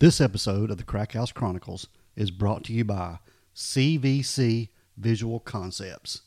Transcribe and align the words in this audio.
This 0.00 0.20
episode 0.20 0.70
of 0.70 0.76
the 0.76 0.84
Crack 0.84 1.14
House 1.14 1.32
Chronicles 1.32 1.88
is 2.14 2.30
brought 2.30 2.62
to 2.64 2.72
you 2.72 2.84
by 2.84 3.18
CVC 3.52 4.68
Visual 4.96 5.40
Concepts. 5.40 6.22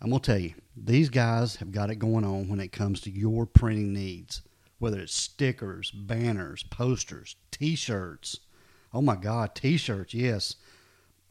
I'm 0.00 0.10
going 0.10 0.22
to 0.22 0.30
tell 0.30 0.40
you, 0.40 0.54
these 0.76 1.08
guys 1.08 1.56
have 1.56 1.72
got 1.72 1.90
it 1.90 1.96
going 1.96 2.24
on 2.24 2.48
when 2.48 2.60
it 2.60 2.70
comes 2.70 3.00
to 3.00 3.10
your 3.10 3.44
printing 3.44 3.92
needs, 3.92 4.42
whether 4.78 5.00
it's 5.00 5.16
stickers, 5.16 5.90
banners, 5.90 6.62
posters, 6.62 7.34
t 7.50 7.74
shirts. 7.74 8.38
Oh 8.94 9.02
my 9.02 9.16
God, 9.16 9.56
t 9.56 9.76
shirts, 9.78 10.14
yes. 10.14 10.54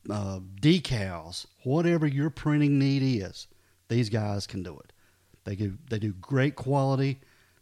Uh, 0.10 0.42
decals, 0.60 1.46
whatever 1.64 2.06
your 2.06 2.30
printing 2.30 2.78
need 2.78 3.02
is, 3.02 3.48
these 3.88 4.10
guys 4.10 4.46
can 4.46 4.62
do 4.62 4.78
it. 4.80 4.92
They 5.46 5.56
do, 5.56 5.78
they 5.90 6.00
do 6.00 6.12
great 6.12 6.58
quality, 6.58 7.22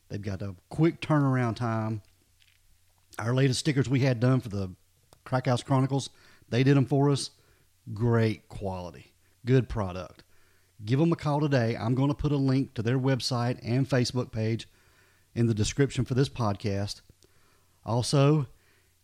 they've 0.09 0.19
got 0.19 0.41
a 0.41 0.55
quick 0.69 0.99
turnaround 0.99 1.57
time. 1.57 2.01
Our 3.19 3.33
latest 3.33 3.59
stickers 3.59 3.89
we 3.89 3.99
had 3.99 4.19
done 4.19 4.39
for 4.39 4.49
the 4.49 4.71
Crack 5.23 5.47
House 5.47 5.63
Chronicles, 5.63 6.09
they 6.49 6.63
did 6.63 6.75
them 6.75 6.85
for 6.85 7.09
us. 7.09 7.31
Great 7.93 8.47
quality, 8.49 9.13
good 9.45 9.67
product 9.69 10.23
give 10.85 10.99
them 10.99 11.11
a 11.11 11.15
call 11.15 11.39
today. 11.39 11.75
I'm 11.75 11.95
going 11.95 12.09
to 12.09 12.15
put 12.15 12.31
a 12.31 12.37
link 12.37 12.73
to 12.73 12.81
their 12.81 12.99
website 12.99 13.59
and 13.63 13.87
Facebook 13.87 14.31
page 14.31 14.67
in 15.35 15.47
the 15.47 15.53
description 15.53 16.05
for 16.05 16.13
this 16.13 16.29
podcast. 16.29 17.01
Also, 17.85 18.47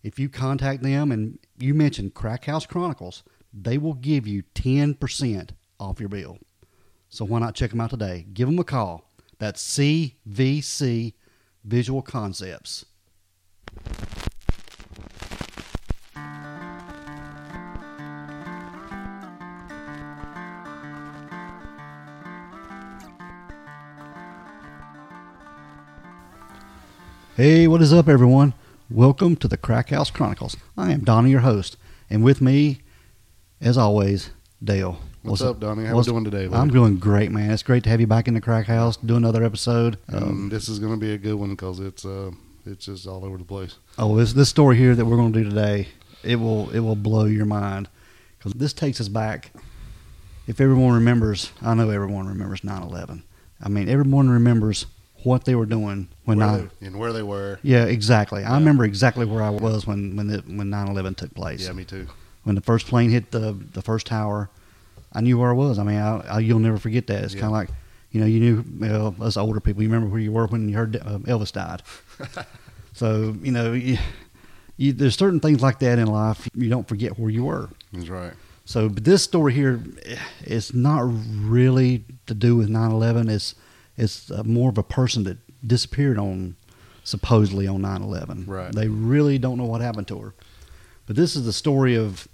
if 0.03 0.19
you 0.19 0.29
contact 0.29 0.83
them 0.83 1.11
and 1.11 1.39
you 1.57 1.73
mention 1.73 2.09
Crack 2.09 2.45
House 2.45 2.65
Chronicles, 2.65 3.23
they 3.53 3.77
will 3.77 3.93
give 3.93 4.27
you 4.27 4.43
10% 4.55 5.49
off 5.79 5.99
your 5.99 6.09
bill. 6.09 6.37
So 7.09 7.25
why 7.25 7.39
not 7.39 7.55
check 7.55 7.71
them 7.71 7.81
out 7.81 7.89
today? 7.89 8.25
Give 8.33 8.47
them 8.47 8.59
a 8.59 8.63
call. 8.63 9.09
That's 9.39 9.77
CVC 9.77 11.13
Visual 11.63 12.01
Concepts. 12.01 12.85
Hey, 27.39 27.69
what 27.69 27.81
is 27.81 27.93
up, 27.93 28.09
everyone? 28.09 28.53
Welcome 28.89 29.37
to 29.37 29.47
the 29.47 29.55
Crack 29.55 29.91
House 29.91 30.11
Chronicles. 30.11 30.57
I 30.77 30.91
am 30.91 31.05
Donnie, 31.05 31.31
your 31.31 31.39
host, 31.39 31.77
and 32.09 32.21
with 32.21 32.41
me, 32.41 32.81
as 33.61 33.77
always, 33.77 34.31
Dale. 34.61 34.99
What's, 35.21 35.41
up, 35.41 35.61
Donnie? 35.61 35.85
How 35.85 35.95
what's- 35.95 36.07
you 36.07 36.11
doing 36.11 36.25
today? 36.25 36.43
I'm 36.47 36.67
bud? 36.67 36.71
doing 36.73 36.97
great, 36.97 37.31
man. 37.31 37.49
It's 37.51 37.63
great 37.63 37.85
to 37.85 37.89
have 37.91 38.01
you 38.01 38.07
back 38.07 38.27
in 38.27 38.33
the 38.33 38.41
Crack 38.41 38.65
House, 38.65 38.97
do 38.97 39.15
another 39.15 39.45
episode. 39.45 39.97
Um, 40.11 40.23
Um, 40.23 40.49
this 40.49 40.67
is 40.67 40.79
going 40.79 40.91
to 40.91 40.99
be 40.99 41.13
a 41.13 41.17
good 41.17 41.35
one 41.35 41.51
because 41.51 41.79
it's 41.79 42.03
uh, 42.03 42.31
it's 42.65 42.87
just 42.87 43.07
all 43.07 43.23
over 43.23 43.37
the 43.37 43.45
place. 43.45 43.77
oh, 43.97 44.17
this 44.17 44.33
this 44.33 44.49
story 44.49 44.75
here 44.75 44.93
that 44.93 45.05
we're 45.05 45.15
going 45.15 45.31
to 45.31 45.41
do 45.41 45.49
today, 45.49 45.87
it 46.25 46.41
will 46.41 46.69
it 46.71 46.81
will 46.81 46.97
blow 46.97 47.23
your 47.23 47.45
mind 47.45 47.87
because 48.37 48.51
this 48.51 48.73
takes 48.73 48.99
us 48.99 49.07
back. 49.07 49.53
If 50.45 50.59
everyone 50.59 50.93
remembers, 50.93 51.53
I 51.61 51.73
know 51.73 51.89
everyone 51.89 52.27
remembers 52.27 52.65
9/11. 52.65 53.23
I 53.61 53.69
mean, 53.69 53.87
everyone 53.87 54.29
remembers 54.29 54.87
what 55.23 55.45
they 55.45 55.55
were 55.55 55.65
doing 55.65 56.07
when 56.25 56.37
where 56.37 56.47
9 56.47 56.71
they, 56.79 56.87
and 56.87 56.99
where 56.99 57.11
they 57.13 57.23
were. 57.23 57.59
Yeah, 57.63 57.85
exactly. 57.85 58.43
I 58.43 58.55
remember 58.57 58.83
exactly 58.85 59.25
where 59.25 59.43
I 59.43 59.49
was 59.49 59.85
when 59.85 60.15
when 60.15 60.29
it, 60.29 60.45
when 60.47 60.69
9/11 60.69 61.15
took 61.17 61.33
place. 61.33 61.65
Yeah, 61.65 61.73
me 61.73 61.83
too. 61.85 62.07
When 62.43 62.55
the 62.55 62.61
first 62.61 62.87
plane 62.87 63.09
hit 63.09 63.31
the 63.31 63.53
the 63.73 63.81
first 63.81 64.07
tower, 64.07 64.49
I 65.13 65.21
knew 65.21 65.37
where 65.37 65.49
I 65.49 65.53
was. 65.53 65.77
I 65.79 65.83
mean, 65.83 65.97
I, 65.97 66.19
I, 66.35 66.39
you'll 66.39 66.59
never 66.59 66.77
forget 66.77 67.07
that. 67.07 67.23
It's 67.23 67.33
Yeah. 67.33 67.41
kind 67.41 67.49
of 67.51 67.53
like, 67.53 67.69
you 68.11 68.21
know, 68.21 68.27
you 68.27 68.39
knew 68.39 68.63
well, 68.79 69.15
us 69.21 69.35
older 69.37 69.59
people. 69.59 69.83
You 69.83 69.89
remember 69.89 70.09
where 70.11 70.21
you 70.21 70.31
were 70.31 70.47
when 70.47 70.69
you 70.69 70.75
heard 70.75 70.95
uh, 70.95 71.19
Elvis 71.19 71.51
died. 71.51 71.81
so 72.93 73.35
you 73.41 73.51
know, 73.51 73.73
you, 73.73 73.97
you, 74.77 74.93
there's 74.93 75.17
certain 75.17 75.39
things 75.39 75.61
like 75.61 75.79
that 75.79 75.99
in 75.99 76.07
life 76.07 76.47
you 76.55 76.69
don't 76.69 76.87
forget 76.87 77.19
where 77.19 77.29
you 77.29 77.43
were. 77.45 77.69
That's 77.91 78.07
right. 78.09 78.33
So, 78.65 78.87
but 78.87 79.03
this 79.03 79.23
story 79.23 79.53
here 79.53 79.81
is 80.43 80.73
not 80.75 81.01
really 81.03 82.05
to 82.27 82.33
do 82.33 82.55
with 82.55 82.69
9/11. 82.69 83.29
It's 83.29 83.55
it's 83.99 84.31
uh, 84.31 84.43
more 84.43 84.69
of 84.69 84.77
a 84.77 84.83
person 84.83 85.23
that 85.25 85.37
disappeared 85.65 86.17
on 86.17 86.55
supposedly 87.03 87.67
on 87.67 87.81
9/11. 87.81 88.47
Right. 88.47 88.73
They 88.73 88.87
really 88.87 89.37
don't 89.37 89.57
know 89.57 89.65
what 89.65 89.81
happened 89.81 90.07
to 90.09 90.19
her. 90.19 90.33
But 91.05 91.15
this 91.15 91.35
is 91.35 91.45
the 91.45 91.53
story 91.53 91.95
of 91.95 92.27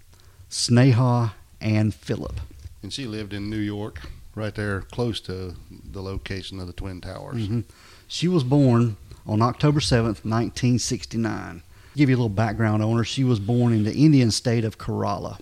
Sneha 0.49 1.33
Anne 1.61 1.91
Philip. 1.91 2.39
And 2.83 2.93
she 2.93 3.07
lived 3.07 3.33
in 3.33 3.49
New 3.49 3.57
York, 3.59 4.01
right 4.35 4.53
there, 4.53 4.81
close 4.81 5.19
to 5.21 5.55
the 5.91 6.01
location 6.01 6.59
of 6.59 6.67
the 6.67 6.73
Twin 6.73 7.01
Towers. 7.01 7.47
Mhm. 7.47 7.63
She 8.07 8.27
was 8.27 8.43
born 8.43 8.97
on 9.25 9.41
October 9.41 9.79
7th, 9.79 10.23
1969. 10.23 11.63
Give 11.95 12.09
you 12.09 12.15
a 12.15 12.17
little 12.17 12.29
background 12.29 12.83
on 12.83 12.97
her. 12.97 13.03
She 13.03 13.23
was 13.23 13.39
born 13.39 13.73
in 13.73 13.85
the 13.85 13.95
Indian 13.95 14.29
state 14.29 14.65
of 14.65 14.77
Kerala, 14.77 15.39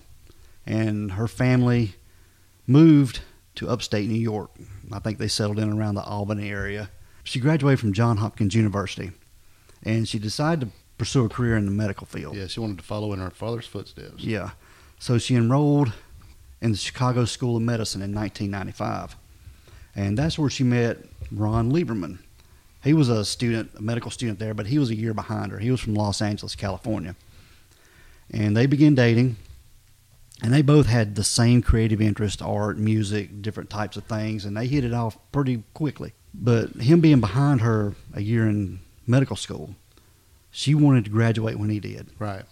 and 0.64 1.12
her 1.12 1.28
family 1.28 1.96
moved 2.66 3.20
to 3.56 3.68
upstate 3.68 4.08
New 4.08 4.14
York. 4.14 4.50
I 4.94 5.00
think 5.00 5.18
they 5.18 5.28
settled 5.28 5.58
in 5.58 5.72
around 5.72 5.96
the 5.96 6.04
Albany 6.04 6.50
area. 6.50 6.88
She 7.24 7.40
graduated 7.40 7.80
from 7.80 7.92
Johns 7.92 8.20
Hopkins 8.20 8.54
University, 8.54 9.10
and 9.82 10.08
she 10.08 10.20
decided 10.20 10.60
to 10.60 10.76
pursue 10.98 11.24
a 11.24 11.28
career 11.28 11.56
in 11.56 11.64
the 11.64 11.72
medical 11.72 12.06
field. 12.06 12.36
Yeah, 12.36 12.46
she 12.46 12.60
wanted 12.60 12.78
to 12.78 12.84
follow 12.84 13.12
in 13.12 13.18
her 13.18 13.30
father's 13.30 13.66
footsteps. 13.66 14.22
Yeah. 14.22 14.50
So 15.00 15.18
she 15.18 15.34
enrolled 15.34 15.92
in 16.60 16.70
the 16.70 16.78
Chicago 16.78 17.24
School 17.24 17.56
of 17.56 17.62
Medicine 17.62 18.02
in 18.02 18.14
1995. 18.14 19.16
And 19.96 20.16
that's 20.16 20.38
where 20.38 20.48
she 20.48 20.62
met 20.62 20.98
Ron 21.32 21.72
Lieberman. 21.72 22.18
He 22.84 22.92
was 22.92 23.08
a 23.08 23.24
student, 23.24 23.72
a 23.76 23.82
medical 23.82 24.10
student 24.10 24.38
there, 24.38 24.54
but 24.54 24.66
he 24.66 24.78
was 24.78 24.90
a 24.90 24.94
year 24.94 25.12
behind 25.12 25.50
her. 25.50 25.58
He 25.58 25.70
was 25.70 25.80
from 25.80 25.94
Los 25.94 26.22
Angeles, 26.22 26.54
California. 26.54 27.16
And 28.30 28.56
they 28.56 28.66
began 28.66 28.94
dating. 28.94 29.36
And 30.44 30.52
they 30.52 30.60
both 30.62 30.86
had 30.86 31.14
the 31.14 31.24
same 31.24 31.62
creative 31.62 32.00
interest 32.02 32.42
art, 32.42 32.76
music, 32.76 33.40
different 33.40 33.70
types 33.70 33.96
of 33.96 34.04
things. 34.04 34.44
And 34.44 34.54
they 34.56 34.66
hit 34.66 34.84
it 34.84 34.92
off 34.92 35.16
pretty 35.32 35.62
quickly. 35.72 36.12
But 36.34 36.74
him 36.76 37.00
being 37.00 37.20
behind 37.20 37.62
her 37.62 37.94
a 38.12 38.20
year 38.20 38.46
in 38.46 38.80
medical 39.06 39.36
school, 39.36 39.74
she 40.50 40.74
wanted 40.74 41.04
to 41.04 41.10
graduate 41.10 41.58
when 41.58 41.70
he 41.70 41.80
did 41.80 42.08
Right. 42.18 42.42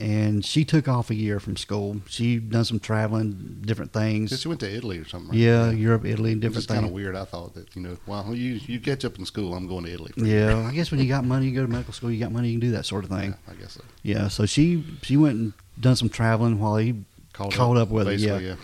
and 0.00 0.44
she 0.44 0.64
took 0.64 0.88
off 0.88 1.10
a 1.10 1.14
year 1.14 1.38
from 1.38 1.56
school. 1.56 2.00
She 2.08 2.38
done 2.38 2.64
some 2.64 2.80
traveling, 2.80 3.58
different 3.64 3.92
things. 3.92 4.40
She 4.40 4.48
went 4.48 4.60
to 4.60 4.72
Italy 4.72 4.98
or 4.98 5.04
something. 5.06 5.30
Right? 5.30 5.38
Yeah, 5.38 5.70
Europe, 5.70 6.04
Italy, 6.04 6.32
and 6.32 6.42
It's 6.42 6.48
different 6.54 6.68
just 6.68 6.68
kind 6.68 6.86
of 6.86 6.92
weird. 6.92 7.14
I 7.14 7.24
thought 7.24 7.54
that, 7.54 7.74
you 7.76 7.82
know, 7.82 7.96
well, 8.06 8.34
you, 8.34 8.58
you 8.66 8.80
catch 8.80 9.04
up 9.04 9.18
in 9.18 9.26
school, 9.26 9.54
I'm 9.54 9.68
going 9.68 9.84
to 9.84 9.92
Italy. 9.92 10.12
Yeah, 10.16 10.66
I 10.66 10.72
guess 10.72 10.90
when 10.90 10.98
you 11.00 11.08
got 11.08 11.24
money, 11.24 11.46
you 11.48 11.54
go 11.54 11.62
to 11.62 11.68
medical 11.70 11.92
school. 11.92 12.10
You 12.10 12.18
got 12.20 12.32
money, 12.32 12.48
you 12.48 12.54
can 12.58 12.68
do 12.68 12.72
that 12.72 12.86
sort 12.86 13.04
of 13.04 13.10
Yeah, 13.10 13.20
thing. 13.20 13.34
I 13.48 13.54
guess 13.54 13.72
so. 13.74 13.82
Yeah, 14.02 14.28
so 14.28 14.46
she 14.46 14.84
she 15.02 15.16
went 15.16 15.36
and 15.38 15.52
done 15.78 15.96
some 15.96 16.08
traveling 16.08 16.58
while 16.58 16.76
he 16.76 16.94
Caught, 17.34 17.52
Caught 17.52 17.76
up 17.76 17.88
with 17.90 18.06
it. 18.08 18.12
basically, 18.12 18.46
yeah. 18.46 18.56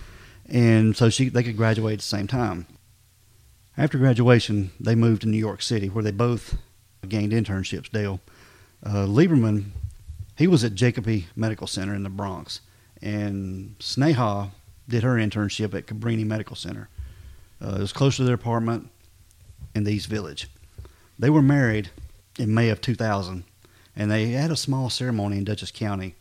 and 0.49 0.97
so 0.97 1.11
she 1.11 1.29
they 1.29 1.43
could 1.43 1.57
graduate 1.57 1.95
at 1.95 1.99
the 1.99 2.05
same 2.05 2.27
time. 2.27 2.67
After 3.77 3.99
graduation, 3.99 4.71
they 4.81 4.95
moved 4.95 5.23
to 5.23 5.29
New 5.29 5.39
York 5.39 5.61
City, 5.61 5.89
where 5.89 6.05
they 6.05 6.11
both 6.13 6.57
gained 7.09 7.33
internships. 7.33 7.91
Dale 7.91 8.21
uh, 8.85 9.07
Lieberman, 9.07 9.71
he 10.37 10.47
was 10.47 10.65
at 10.65 10.75
Jacoby 10.75 11.27
Medical 11.35 11.67
Center 11.67 11.95
in 11.95 12.05
the 12.05 12.09
Bronx, 12.11 12.61
and 13.03 13.77
Sneha 13.79 14.51
did 14.89 15.03
her 15.03 15.15
internship 15.15 15.75
at 15.75 15.87
Cabrini 15.87 16.25
Medical 16.25 16.57
Center. 16.57 16.89
Uh, 17.63 17.75
it 17.77 17.81
was 17.81 17.93
close 17.93 18.17
to 18.17 18.25
their 18.25 18.35
apartment 18.35 18.89
in 19.75 19.85
the 19.85 19.93
East 19.93 20.07
Village. 20.09 20.49
They 21.19 21.31
were 21.31 21.43
married 21.43 21.91
in 22.39 22.55
May 22.55 22.71
of 22.71 22.81
2000, 22.81 23.45
and 23.97 24.11
they 24.11 24.31
had 24.31 24.51
a 24.51 24.57
small 24.57 24.91
ceremony 24.91 25.39
in 25.39 25.45
Dutchess 25.45 25.71
County, 25.71 26.15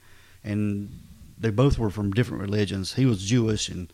and 0.44 1.02
they 1.40 1.50
both 1.50 1.78
were 1.80 1.90
from 1.90 2.12
different 2.12 2.42
religions. 2.42 2.94
He 2.94 3.06
was 3.06 3.24
Jewish, 3.24 3.70
and 3.70 3.92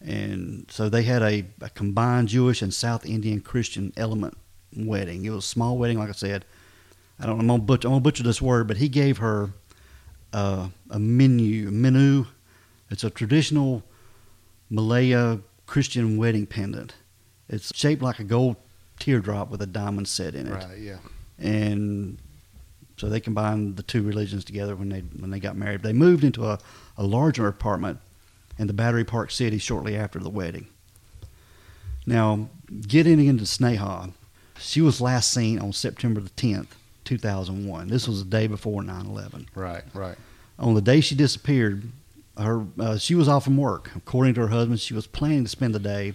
and 0.00 0.66
so 0.70 0.88
they 0.88 1.02
had 1.02 1.22
a, 1.22 1.44
a 1.60 1.70
combined 1.70 2.28
Jewish 2.28 2.60
and 2.60 2.72
South 2.74 3.06
Indian 3.06 3.40
Christian 3.40 3.92
element 3.96 4.36
wedding. 4.76 5.24
It 5.24 5.30
was 5.30 5.44
a 5.44 5.48
small 5.48 5.78
wedding, 5.78 5.98
like 5.98 6.10
I 6.10 6.12
said. 6.12 6.44
I 7.18 7.26
don't. 7.26 7.40
I'm 7.40 7.46
gonna 7.46 7.62
butcher, 7.62 7.88
I'm 7.88 7.92
gonna 7.94 8.02
butcher 8.02 8.22
this 8.22 8.42
word, 8.42 8.66
but 8.68 8.76
he 8.76 8.88
gave 8.88 9.18
her 9.18 9.50
uh, 10.32 10.68
a 10.90 10.98
menu. 10.98 11.70
Menu. 11.70 12.26
It's 12.90 13.04
a 13.04 13.10
traditional 13.10 13.82
Malaya 14.70 15.38
Christian 15.66 16.16
wedding 16.16 16.46
pendant. 16.46 16.94
It's 17.48 17.74
shaped 17.74 18.02
like 18.02 18.18
a 18.18 18.24
gold 18.24 18.56
teardrop 18.98 19.50
with 19.50 19.60
a 19.62 19.66
diamond 19.66 20.08
set 20.08 20.34
in 20.34 20.46
it 20.46 20.52
Right, 20.52 20.78
yeah. 20.78 20.98
and 21.38 22.18
so 22.96 23.08
they 23.08 23.20
combined 23.20 23.76
the 23.76 23.82
two 23.82 24.02
religions 24.02 24.44
together 24.44 24.76
when 24.76 24.88
they 24.88 25.00
when 25.00 25.30
they 25.30 25.40
got 25.40 25.56
married. 25.56 25.82
They 25.82 25.92
moved 25.92 26.24
into 26.24 26.44
a, 26.44 26.58
a 26.96 27.04
larger 27.04 27.48
apartment 27.48 27.98
in 28.58 28.66
the 28.66 28.72
Battery 28.72 29.04
Park 29.04 29.30
City 29.30 29.58
shortly 29.58 29.96
after 29.96 30.18
the 30.18 30.30
wedding. 30.30 30.68
Now, 32.06 32.48
getting 32.86 33.24
into 33.24 33.44
Sneha, 33.44 34.12
she 34.58 34.80
was 34.80 35.00
last 35.00 35.32
seen 35.32 35.58
on 35.58 35.72
September 35.72 36.20
the 36.20 36.30
10th, 36.30 36.68
2001. 37.04 37.88
This 37.88 38.06
was 38.06 38.22
the 38.22 38.30
day 38.30 38.46
before 38.46 38.82
9/11. 38.82 39.46
Right, 39.54 39.82
right. 39.94 40.16
On 40.58 40.74
the 40.74 40.82
day 40.82 41.00
she 41.00 41.14
disappeared, 41.14 41.90
her 42.36 42.66
uh, 42.78 42.98
she 42.98 43.14
was 43.14 43.28
off 43.28 43.44
from 43.44 43.56
work. 43.56 43.90
According 43.96 44.34
to 44.34 44.42
her 44.42 44.48
husband, 44.48 44.80
she 44.80 44.94
was 44.94 45.06
planning 45.06 45.44
to 45.44 45.50
spend 45.50 45.74
the 45.74 45.80
day 45.80 46.14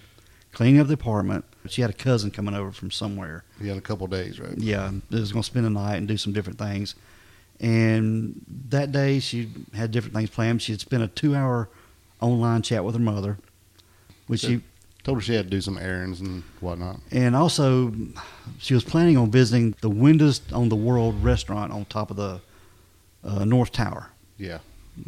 cleaning 0.52 0.80
up 0.80 0.86
the 0.86 0.94
apartment. 0.94 1.44
She 1.68 1.82
had 1.82 1.90
a 1.90 1.94
cousin 1.94 2.30
coming 2.30 2.54
over 2.54 2.72
from 2.72 2.90
somewhere. 2.90 3.44
You 3.60 3.68
had 3.68 3.78
a 3.78 3.82
couple 3.82 4.06
days, 4.06 4.40
right? 4.40 4.56
Yeah, 4.56 4.90
they 5.10 5.20
was 5.20 5.32
going 5.32 5.42
to 5.42 5.46
spend 5.46 5.66
the 5.66 5.70
night 5.70 5.96
and 5.96 6.08
do 6.08 6.16
some 6.16 6.32
different 6.32 6.58
things. 6.58 6.94
And 7.60 8.40
that 8.70 8.90
day, 8.92 9.18
she 9.20 9.50
had 9.74 9.90
different 9.90 10.14
things 10.14 10.30
planned. 10.30 10.62
She 10.62 10.72
had 10.72 10.80
spent 10.80 11.02
a 11.02 11.08
two-hour 11.08 11.68
online 12.20 12.62
chat 12.62 12.84
with 12.84 12.94
her 12.94 13.00
mother, 13.00 13.38
which 14.26 14.40
she 14.40 14.62
Told 15.02 15.16
her 15.16 15.22
she 15.22 15.32
had 15.34 15.46
to 15.46 15.50
do 15.50 15.62
some 15.62 15.78
errands 15.78 16.20
and 16.20 16.42
whatnot. 16.60 17.00
and 17.10 17.34
also 17.34 17.90
she 18.58 18.74
was 18.74 18.84
planning 18.84 19.16
on 19.16 19.30
visiting 19.30 19.74
the 19.80 19.88
Windows 19.88 20.42
on 20.52 20.68
the 20.68 20.76
World 20.76 21.24
restaurant 21.24 21.72
on 21.72 21.86
top 21.86 22.10
of 22.10 22.18
the 22.18 22.38
uh, 23.24 23.46
North 23.46 23.72
Tower, 23.72 24.10
Yeah. 24.36 24.58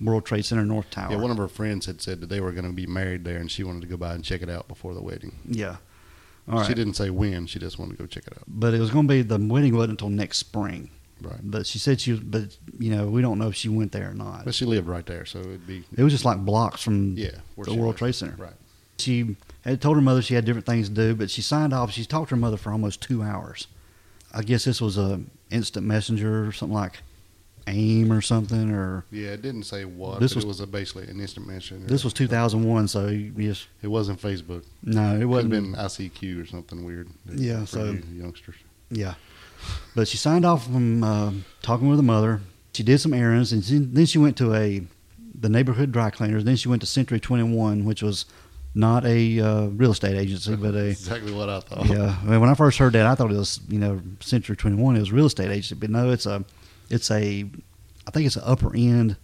World 0.02 0.24
Trade 0.24 0.46
Center 0.46 0.64
North 0.64 0.88
Tower. 0.90 1.10
Yeah, 1.12 1.18
one 1.18 1.30
of 1.30 1.36
her 1.36 1.46
friends 1.48 1.84
had 1.84 2.00
said 2.00 2.22
that 2.22 2.30
they 2.30 2.40
were 2.40 2.52
going 2.52 2.64
to 2.64 2.72
be 2.72 2.86
married 2.86 3.24
there, 3.24 3.36
and 3.36 3.50
she 3.50 3.64
wanted 3.64 3.82
to 3.82 3.86
go 3.86 3.98
by 3.98 4.14
and 4.14 4.24
check 4.24 4.40
it 4.40 4.48
out 4.48 4.66
before 4.66 4.94
the 4.94 5.02
wedding. 5.02 5.32
Yeah. 5.46 5.76
All 6.48 6.58
right. 6.58 6.66
She 6.66 6.74
didn't 6.74 6.94
say 6.94 7.10
when; 7.10 7.46
she 7.46 7.58
just 7.58 7.78
wanted 7.78 7.96
to 7.96 8.02
go 8.02 8.06
check 8.06 8.26
it 8.26 8.32
out. 8.36 8.44
But 8.48 8.74
it 8.74 8.80
was 8.80 8.90
going 8.90 9.06
to 9.06 9.14
be 9.14 9.22
the 9.22 9.38
wedding 9.38 9.74
wasn't 9.74 9.92
until 9.92 10.08
next 10.08 10.38
spring. 10.38 10.90
Right. 11.20 11.38
But 11.42 11.66
she 11.66 11.78
said 11.78 12.00
she 12.00 12.12
was, 12.12 12.20
but 12.20 12.56
you 12.78 12.90
know, 12.90 13.06
we 13.06 13.22
don't 13.22 13.38
know 13.38 13.48
if 13.48 13.54
she 13.54 13.68
went 13.68 13.92
there 13.92 14.10
or 14.10 14.14
not. 14.14 14.44
But 14.44 14.54
she 14.54 14.64
lived 14.64 14.88
right 14.88 15.06
there, 15.06 15.24
so 15.24 15.38
it'd 15.38 15.66
be 15.66 15.84
It 15.96 16.02
was 16.02 16.12
just 16.12 16.24
like 16.24 16.38
blocks 16.38 16.82
from 16.82 17.16
yeah. 17.16 17.30
the 17.56 17.74
World 17.74 17.86
lived. 17.86 17.98
Trade 17.98 18.14
Center. 18.14 18.34
Right. 18.36 18.54
She 18.98 19.36
had 19.64 19.80
told 19.80 19.96
her 19.96 20.02
mother 20.02 20.20
she 20.20 20.34
had 20.34 20.44
different 20.44 20.66
things 20.66 20.88
to 20.88 20.94
do, 20.94 21.14
but 21.14 21.30
she 21.30 21.42
signed 21.42 21.72
off. 21.72 21.92
She 21.92 22.04
talked 22.04 22.28
to 22.30 22.34
her 22.34 22.40
mother 22.40 22.56
for 22.56 22.72
almost 22.72 23.00
two 23.00 23.22
hours. 23.22 23.68
I 24.34 24.42
guess 24.42 24.64
this 24.64 24.80
was 24.80 24.98
a 24.98 25.20
instant 25.50 25.86
messenger 25.86 26.46
or 26.46 26.52
something 26.52 26.74
like 26.74 27.02
AIM 27.66 28.12
or 28.12 28.20
something, 28.20 28.70
or 28.70 29.04
Yeah, 29.10 29.28
it 29.30 29.42
didn't 29.42 29.64
say 29.64 29.84
what. 29.84 30.20
This 30.20 30.34
was- 30.34 30.44
it 30.44 30.48
was 30.48 30.60
a 30.60 30.66
basically 30.66 31.06
an 31.08 31.20
instant 31.20 31.46
mention. 31.46 31.86
this 31.86 32.04
was 32.04 32.12
2001, 32.12 32.88
so 32.88 33.08
you 33.08 33.30
just 33.32 33.66
It 33.82 33.88
wasn't 33.88 34.20
Facebook. 34.20 34.64
no, 34.82 35.14
it 35.16 35.22
It 35.22 35.26
would 35.26 35.44
have 35.44 35.50
wasn't. 35.50 35.72
been 35.72 35.74
ICQ 35.74 36.42
or 36.42 36.46
something 36.46 36.84
weird. 36.84 37.08
Yeah, 37.34 37.64
so- 37.64 37.92
you 37.92 38.02
youngsters. 38.22 38.56
Yeah, 38.90 39.14
but 39.94 40.08
she 40.08 40.16
signed 40.16 40.44
off 40.44 40.64
from 40.66 41.02
uh, 41.04 41.32
talking 41.62 41.88
with 41.88 41.98
her 41.98 42.02
mother. 42.02 42.40
She 42.74 42.82
did 42.82 42.98
some 43.00 43.14
errands, 43.14 43.52
and 43.52 43.64
she, 43.64 43.78
then 43.78 44.06
she 44.06 44.18
went 44.18 44.36
to 44.38 44.54
a 44.54 44.82
the 45.38 45.48
neighborhood 45.48 45.92
dry 45.92 46.10
cleaners. 46.10 46.44
Then 46.44 46.56
she 46.56 46.68
went 46.68 46.82
to 46.82 46.86
Century 46.86 47.18
Twenty 47.20 47.42
One, 47.44 47.84
which 47.84 48.02
was 48.02 48.26
not 48.74 49.04
a 49.04 49.38
uh, 49.40 49.66
real 49.66 49.90
estate 49.92 50.16
agency, 50.16 50.56
but 50.56 50.74
a 50.74 50.86
exactly 50.90 51.32
what 51.32 51.48
I 51.50 51.60
thought. 51.60 51.86
yeah. 51.86 52.16
I 52.22 52.24
mean, 52.26 52.40
when 52.40 52.48
I 52.50 52.54
first 52.54 52.78
heard 52.78 52.92
that, 52.94 53.06
I 53.06 53.14
thought 53.14 53.30
it 53.30 53.36
was 53.36 53.60
you 53.68 53.78
know 53.78 54.00
Century 54.20 54.56
Twenty 54.56 54.76
One. 54.76 54.96
It 54.96 55.00
was 55.00 55.10
a 55.10 55.14
real 55.14 55.26
estate 55.26 55.50
agency, 55.50 55.74
but 55.74 55.90
no, 55.90 56.10
it's 56.10 56.26
a 56.26 56.44
it's 56.92 57.10
a 57.10 57.44
I 58.06 58.10
think 58.12 58.26
it's 58.26 58.36
an 58.36 58.42
upper 58.44 58.74
end 58.76 59.16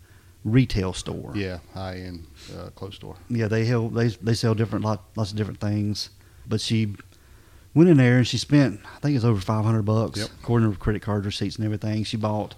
retail 0.45 0.93
store. 0.93 1.33
Yeah, 1.37 1.59
high 1.75 1.99
end 1.99 2.27
uh, 2.57 2.71
clothes 2.71 2.97
store. 2.97 3.17
Yeah, 3.29 3.47
they 3.49 3.65
help. 3.65 3.95
They 3.95 4.09
they 4.09 4.35
sell 4.35 4.55
different 4.55 4.85
lot, 4.85 5.05
lots 5.17 5.31
of 5.31 5.37
different 5.37 5.61
things. 5.61 6.11
But 6.47 6.61
she 6.61 6.97
went 7.75 7.91
in 7.91 7.97
there 7.99 8.17
and 8.19 8.27
she 8.27 8.39
spent 8.39 8.81
I 8.97 8.99
think 9.01 9.15
it's 9.17 9.25
over 9.25 9.41
five 9.41 9.65
hundred 9.65 9.83
bucks 9.83 10.19
Yep. 10.21 10.29
according 10.43 10.69
to 10.69 10.73
her 10.75 10.79
credit 10.79 11.03
card 11.03 11.25
receipts 11.27 11.57
and 11.57 11.65
everything. 11.65 12.05
She 12.05 12.17
bought 12.17 12.55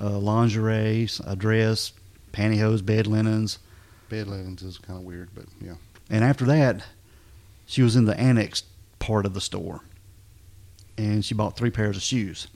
uh, 0.00 0.18
lingerie, 0.18 1.08
a 1.26 1.36
dress, 1.36 1.92
pantyhose, 2.32 2.84
bed 2.84 3.06
linens, 3.06 3.58
Bed 4.08 4.26
linens 4.28 4.62
is 4.62 4.78
kind 4.78 4.98
of 4.98 5.04
weird, 5.04 5.30
but 5.34 5.44
yeah. 5.60 5.74
and 6.10 6.22
after 6.22 6.44
that, 6.46 6.84
she 7.66 7.82
was 7.82 7.96
in 7.96 8.04
the 8.04 8.18
annex 8.18 8.62
part 8.98 9.24
of 9.26 9.32
the 9.34 9.40
store, 9.40 9.80
and 10.98 11.24
she 11.24 11.34
bought 11.34 11.56
three 11.56 11.70
pairs 11.70 11.96
of 11.96 12.02
shoes. 12.02 12.46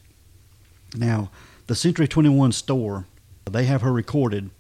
Now, 0.95 1.31
the 1.67 1.75
Century 1.75 2.09
Twenty 2.09 2.29
One 2.29 2.53
store, 2.53 3.07
they 3.45 3.65
have 3.65 3.83
her 3.83 3.93
recorded 3.93 4.51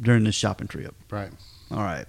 during 0.00 0.24
this 0.24 0.34
shopping 0.34 0.68
trip. 0.68 0.94
Right. 1.10 1.30
All 1.70 1.78
right. 1.78 2.06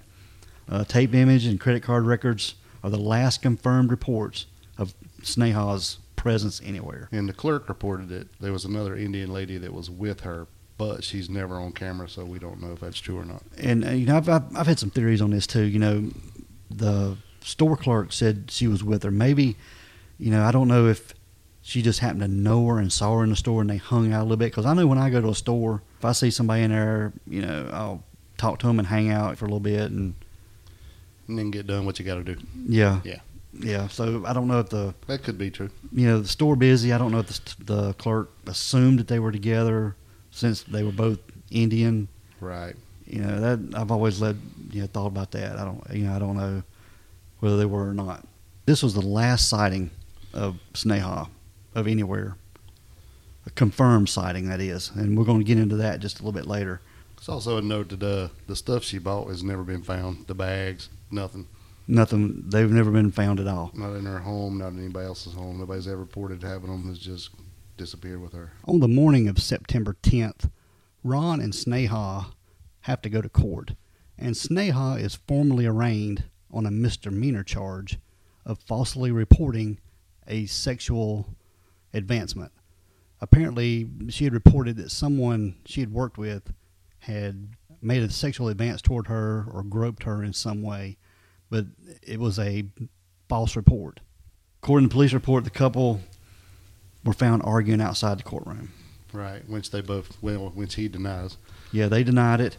Uh, 0.67 0.83
tape 0.83 1.13
image 1.13 1.45
and 1.45 1.59
credit 1.59 1.83
card 1.83 2.05
records 2.05 2.55
are 2.83 2.89
the 2.89 2.97
last 2.97 3.41
confirmed 3.41 3.91
reports 3.91 4.47
of 4.77 4.93
Sneha's 5.21 5.99
presence 6.15 6.61
anywhere. 6.65 7.07
And 7.11 7.29
the 7.29 7.33
clerk 7.33 7.69
reported 7.69 8.09
that 8.09 8.27
there 8.39 8.51
was 8.51 8.65
another 8.65 8.95
Indian 8.95 9.31
lady 9.31 9.57
that 9.59 9.73
was 9.73 9.89
with 9.89 10.21
her, 10.21 10.47
but 10.77 11.03
she's 11.03 11.29
never 11.29 11.55
on 11.55 11.71
camera, 11.71 12.09
so 12.09 12.25
we 12.25 12.39
don't 12.39 12.61
know 12.61 12.73
if 12.73 12.79
that's 12.79 12.99
true 12.99 13.19
or 13.19 13.25
not. 13.25 13.43
And 13.57 13.85
uh, 13.85 13.91
you 13.91 14.07
know, 14.07 14.17
I've, 14.17 14.27
I've 14.29 14.57
I've 14.57 14.67
had 14.67 14.79
some 14.79 14.89
theories 14.89 15.21
on 15.21 15.29
this 15.29 15.45
too. 15.45 15.63
You 15.63 15.79
know, 15.79 16.11
the 16.69 17.17
store 17.43 17.77
clerk 17.77 18.11
said 18.11 18.49
she 18.49 18.67
was 18.67 18.83
with 18.83 19.03
her. 19.03 19.11
Maybe, 19.11 19.55
you 20.17 20.31
know, 20.31 20.43
I 20.43 20.51
don't 20.51 20.67
know 20.67 20.87
if 20.87 21.13
she 21.67 21.81
just 21.81 21.99
happened 21.99 22.21
to 22.21 22.27
know 22.27 22.67
her 22.67 22.77
and 22.77 22.93
saw 22.93 23.17
her 23.17 23.23
in 23.23 23.31
the 23.31 23.35
store 23.35 23.59
and 23.61 23.69
they 23.69 23.77
hung 23.77 24.13
out 24.13 24.19
a 24.21 24.23
little 24.25 24.37
bit. 24.37 24.51
Because 24.51 24.67
I 24.67 24.73
know 24.75 24.85
when 24.85 24.99
I 24.99 25.09
go 25.09 25.19
to 25.19 25.29
a 25.29 25.35
store, 25.35 25.81
if 25.97 26.05
I 26.05 26.11
see 26.11 26.29
somebody 26.29 26.61
in 26.61 26.69
there, 26.69 27.11
you 27.27 27.41
know, 27.41 27.67
I'll 27.73 28.03
talk 28.37 28.59
to 28.59 28.67
them 28.67 28.77
and 28.77 28.87
hang 28.87 29.09
out 29.09 29.35
for 29.39 29.45
a 29.45 29.47
little 29.47 29.59
bit 29.59 29.89
and 29.89 30.13
And 31.27 31.39
then 31.39 31.49
get 31.49 31.65
done 31.65 31.85
what 31.87 31.97
you 31.97 32.05
got 32.05 32.23
to 32.23 32.23
do. 32.23 32.37
yeah, 32.67 33.01
Yeah. 33.03 33.19
yeah. 33.59 33.87
So 33.87 34.23
I 34.27 34.33
don't 34.33 34.47
know 34.47 34.59
if 34.59 34.69
the 34.69 34.93
That 35.07 35.23
could 35.23 35.39
be 35.39 35.49
true. 35.49 35.71
you 35.91 36.05
know 36.07 36.19
the 36.19 36.27
store 36.27 36.55
busy. 36.55 36.93
I 36.93 36.99
don't 36.99 37.11
know 37.11 37.19
if 37.19 37.27
the, 37.27 37.63
the 37.73 37.93
clerk 37.93 38.29
assumed 38.45 38.99
that 38.99 39.07
they 39.07 39.17
were 39.17 39.31
together 39.31 39.95
since 40.29 40.61
they 40.61 40.83
were 40.83 40.91
both 40.91 41.17
Indian. 41.49 42.09
Right. 42.39 42.75
You 43.07 43.21
know 43.21 43.39
that 43.39 43.75
I've 43.79 43.89
always 43.91 44.21
led 44.21 44.37
you 44.71 44.81
know 44.81 44.87
thought 44.87 45.07
about 45.07 45.31
that. 45.31 45.57
I 45.57 45.63
don't 45.65 45.81
you 45.91 46.05
know 46.05 46.15
I 46.15 46.19
don't 46.19 46.37
know 46.37 46.61
whether 47.39 47.57
they 47.57 47.65
were 47.65 47.89
or 47.89 47.93
not. 47.95 48.23
This 48.67 48.83
was 48.83 48.93
the 48.93 49.01
last 49.01 49.49
sighting 49.49 49.89
of 50.31 50.57
Sneha 50.73 51.29
of 51.75 51.87
anywhere, 51.87 52.37
a 53.45 53.51
confirmed 53.51 54.09
sighting 54.09 54.47
that 54.49 54.61
is, 54.61 54.91
and 54.95 55.17
we're 55.17 55.25
going 55.25 55.39
to 55.39 55.45
get 55.45 55.59
into 55.59 55.75
that 55.75 55.99
just 55.99 56.19
a 56.19 56.23
little 56.23 56.31
bit 56.31 56.47
later. 56.47 56.81
It's 57.17 57.29
also 57.29 57.57
a 57.57 57.61
note 57.61 57.89
that 57.89 58.03
uh, 58.03 58.29
the 58.47 58.55
stuff 58.55 58.83
she 58.83 58.97
bought 58.97 59.27
has 59.27 59.43
never 59.43 59.63
been 59.63 59.83
found. 59.83 60.27
The 60.27 60.35
bags, 60.35 60.89
nothing. 61.11 61.47
Nothing. 61.87 62.43
They've 62.47 62.71
never 62.71 62.89
been 62.89 63.11
found 63.11 63.39
at 63.39 63.47
all. 63.47 63.71
Not 63.75 63.95
in 63.95 64.05
her 64.05 64.19
home, 64.19 64.57
not 64.57 64.69
in 64.69 64.79
anybody 64.79 65.05
else's 65.05 65.33
home. 65.33 65.59
Nobody's 65.59 65.87
ever 65.87 65.97
reported 65.97 66.41
having 66.41 66.71
them. 66.71 66.89
It's 66.89 66.99
just 66.99 67.29
disappeared 67.77 68.21
with 68.21 68.33
her. 68.33 68.53
On 68.65 68.79
the 68.79 68.87
morning 68.87 69.27
of 69.27 69.39
September 69.39 69.95
10th, 70.01 70.49
Ron 71.03 71.39
and 71.39 71.53
Sneha 71.53 72.27
have 72.81 73.01
to 73.01 73.09
go 73.09 73.21
to 73.21 73.29
court, 73.29 73.73
and 74.17 74.33
Sneha 74.35 74.99
is 74.99 75.19
formally 75.27 75.65
arraigned 75.65 76.23
on 76.51 76.65
a 76.65 76.71
misdemeanor 76.71 77.43
charge 77.43 77.99
of 78.45 78.59
falsely 78.59 79.11
reporting 79.11 79.79
a 80.27 80.45
sexual 80.45 81.35
advancement. 81.95 82.51
Apparently, 83.21 83.89
she 84.09 84.25
had 84.25 84.33
reported 84.33 84.75
that 84.77 84.91
someone 84.91 85.55
she 85.65 85.79
had 85.79 85.91
worked 85.91 86.17
with 86.17 86.53
had 86.99 87.49
made 87.81 88.03
a 88.03 88.09
sexual 88.09 88.49
advance 88.49 88.81
toward 88.81 89.07
her 89.07 89.45
or 89.51 89.63
groped 89.63 90.03
her 90.03 90.23
in 90.23 90.33
some 90.33 90.61
way, 90.61 90.97
but 91.49 91.65
it 92.03 92.19
was 92.19 92.37
a 92.37 92.65
false 93.29 93.55
report. 93.55 94.01
According 94.61 94.89
to 94.89 94.93
police 94.93 95.13
report, 95.13 95.43
the 95.43 95.49
couple 95.49 96.01
were 97.03 97.13
found 97.13 97.43
arguing 97.43 97.81
outside 97.81 98.19
the 98.19 98.23
courtroom. 98.23 98.71
Right. 99.13 99.47
Which 99.47 99.71
they 99.71 99.81
both, 99.81 100.17
well, 100.21 100.49
which 100.49 100.75
he 100.75 100.87
denies. 100.87 101.37
Yeah, 101.71 101.87
they 101.87 102.03
denied 102.03 102.41
it, 102.41 102.57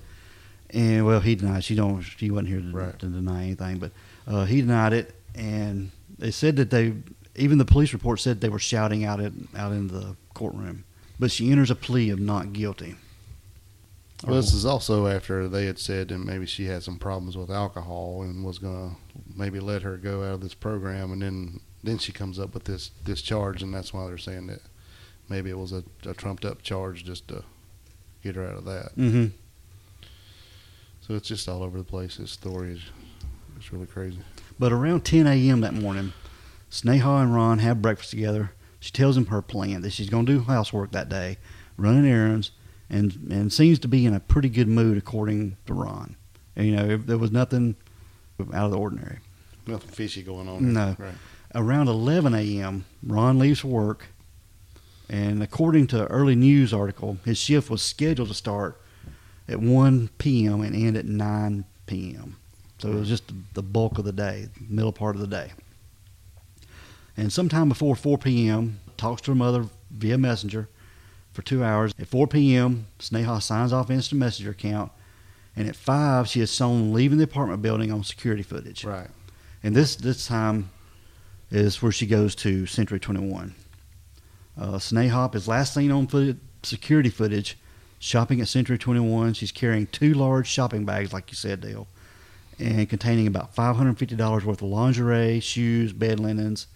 and 0.71 1.05
well, 1.05 1.21
he 1.21 1.35
denied. 1.35 1.64
She 1.64 1.75
don't. 1.75 2.00
She 2.00 2.31
wasn't 2.31 2.49
here 2.49 2.61
to, 2.61 2.71
Right. 2.73 2.99
to 2.99 3.07
deny 3.07 3.45
anything, 3.45 3.78
but 3.78 3.93
uh, 4.26 4.45
he 4.47 4.61
denied 4.62 4.93
it, 4.95 5.14
and 5.35 5.90
they 6.19 6.31
said 6.31 6.57
that 6.57 6.71
they. 6.71 6.95
Even 7.37 7.59
the 7.59 7.64
police 7.64 7.93
report 7.93 8.21
said 8.21 8.40
they 8.40 8.49
were 8.49 8.59
shouting 8.59 9.05
out 9.05 9.21
it 9.21 9.33
out 9.57 9.73
in 9.73 9.88
the 9.88 10.16
courtroom. 10.35 10.85
But 11.19 11.31
she 11.31 11.50
enters 11.50 11.71
a 11.71 11.75
plea 11.75 12.11
of 12.11 12.21
not 12.21 12.52
guilty. 12.52 12.97
Well, 14.25 14.37
this 14.37 14.55
is 14.55 14.64
also 14.64 15.07
after 15.07 15.47
they 15.47 15.66
had 15.66 15.78
said 15.78 16.09
that 16.09 16.19
maybe 16.19 16.47
she 16.47 16.64
had 16.64 16.83
some 16.83 16.99
problems 16.99 17.37
with 17.37 17.50
alcohol 17.50 18.23
and 18.23 18.45
was 18.45 18.59
gonna 18.59 18.97
maybe 19.35 19.61
let 19.61 19.83
her 19.83 19.97
go 19.97 20.23
out 20.23 20.35
of 20.35 20.40
this 20.40 20.55
program, 20.55 21.12
and 21.12 21.21
then 21.21 21.61
then 21.85 21.99
she 21.99 22.12
comes 22.12 22.38
up 22.38 22.55
with 22.55 22.64
this 22.64 22.90
this 23.05 23.21
charge, 23.21 23.62
and 23.62 23.75
that's 23.75 23.93
why 23.93 24.07
they're 24.07 24.16
saying 24.16 24.47
that 24.47 24.61
maybe 25.28 25.50
it 25.50 25.59
was 25.59 25.73
a, 25.73 25.85
a 26.07 26.14
trumped 26.14 26.45
up 26.45 26.62
charge 26.62 27.05
just 27.05 27.28
to 27.28 27.45
get 28.23 28.37
her 28.37 28.47
out 28.47 28.57
of 28.57 28.64
that. 28.64 28.97
Mm-hmm. 28.97 29.26
So 31.02 31.14
it's 31.14 31.28
just 31.28 31.49
all 31.49 31.62
over 31.62 31.78
the 31.78 31.85
place. 31.85 32.16
This 32.16 32.31
story 32.31 32.73
is 32.73 32.81
it's 33.57 33.73
really 33.73 33.87
crazy. 33.87 34.19
But 34.59 34.73
around 34.73 35.05
10 35.05 35.26
a.m. 35.26 35.61
that 35.61 35.75
morning, 35.75 36.12
Sneha 36.70 37.23
and 37.23 37.35
Ron 37.35 37.61
have 37.61 37.82
breakfast 37.82 38.11
together. 38.11 38.52
She 38.80 38.90
tells 38.90 39.16
him 39.16 39.26
her 39.26 39.42
plan 39.42 39.82
that 39.82 39.92
she's 39.92 40.11
going 40.11 40.26
to 40.26 40.32
do 40.32 40.40
housework 40.40 40.92
that 40.92 41.08
day, 41.08 41.38
running 41.76 42.06
errands, 42.06 42.50
and 42.90 43.28
and 43.30 43.52
seems 43.52 43.78
to 43.80 43.88
be 43.88 44.06
in 44.06 44.14
a 44.14 44.20
pretty 44.20 44.49
good 44.49 44.68
mood 44.68 44.96
according 44.99 45.56
to 45.66 45.75
Ron. 45.75 46.16
And, 46.54 46.66
you 46.66 46.76
know, 46.76 46.96
there 46.96 47.18
was 47.18 47.32
nothing 47.32 47.76
out 48.52 48.66
of 48.66 48.70
the 48.70 48.78
ordinary. 48.78 49.18
Nothing 49.66 49.90
fishy 49.90 50.23
going 50.23 50.49
on. 50.49 50.73
No. 50.73 50.96
Right. 50.99 51.14
Around 51.54 51.88
11 51.88 52.35
a.m., 52.35 52.85
Ron 53.02 53.38
leaves 53.38 53.61
for 53.61 53.68
work, 53.68 54.06
and 55.08 55.42
according 55.42 55.87
to 55.88 56.02
an 56.02 56.08
early 56.08 56.35
news 56.35 56.73
article, 56.75 57.18
his 57.25 57.38
shift 57.38 57.70
was 57.70 57.82
scheduled 57.82 58.28
to 58.28 58.35
start 58.35 58.80
at 59.49 59.61
1 59.61 60.11
p.m. 60.18 60.61
and 60.61 60.75
end 60.75 60.96
at 60.96 61.06
9 61.06 61.64
p.m. 61.87 62.37
So 62.78 62.88
it 62.88 62.94
was 62.94 63.08
just 63.08 63.32
the 63.54 63.62
bulk 63.62 63.99
of 63.99 64.04
the 64.04 64.12
day, 64.12 64.49
middle 64.68 64.92
part 64.92 65.14
of 65.14 65.20
the 65.20 65.26
day. 65.26 65.52
And 67.16 67.32
sometime 67.32 67.68
before 67.68 67.96
4 67.96 68.18
p.m., 68.18 68.80
talks 68.96 69.23
to 69.23 69.30
her 69.30 69.35
mother 69.35 69.66
via 69.90 70.18
messenger 70.18 70.68
for 71.32 71.42
two 71.42 71.62
hours. 71.62 71.92
At 71.99 72.08
4 72.08 72.26
p.m., 72.26 72.87
Sneha 72.99 73.42
signs 73.42 73.73
off 73.73 73.90
instant 73.90 74.18
messenger 74.18 74.50
account, 74.50 74.92
and 75.54 75.68
at 75.68 75.76
5, 75.76 76.28
she 76.28 76.40
is 76.40 76.54
shown 76.54 76.92
leaving 76.92 77.18
the 77.18 77.25
apartment 77.25 77.62
building 77.62 77.92
on 77.92 78.04
security 78.04 78.42
footage. 78.42 78.85
Right. 78.85 79.08
And 79.62 79.75
this 79.75 79.96
this 79.96 80.26
time 80.26 80.70
is 81.50 81.82
where 81.82 81.92
she 81.92 82.06
goes 82.06 82.35
to 82.37 82.66
Century 82.66 83.00
21. 83.00 83.54
Uh, 84.58 84.73
Snehop 84.73 85.35
is 85.35 85.49
last 85.49 85.75
seen 85.75 85.90
on 85.90 86.06
footage, 86.06 86.38
security 86.62 87.11
footage 87.11 87.58
shopping 87.99 88.40
at 88.40 88.49
Century 88.49 88.78
21. 88.78 89.35
She's 89.35 89.52
carrying 89.52 89.87
two 89.87 90.14
large 90.14 90.46
shopping 90.46 90.85
bags, 90.85 91.12
like 91.12 91.30
you 91.30 91.37
said, 91.37 91.61
Dale, 91.61 91.87
and 92.58 92.88
containing 92.88 93.26
about 93.26 93.54
$550 93.54 94.44
worth 94.44 94.62
of 94.62 94.68
lingerie, 94.68 95.40
shoes, 95.40 95.92
bed 95.92 96.20
linens. 96.20 96.66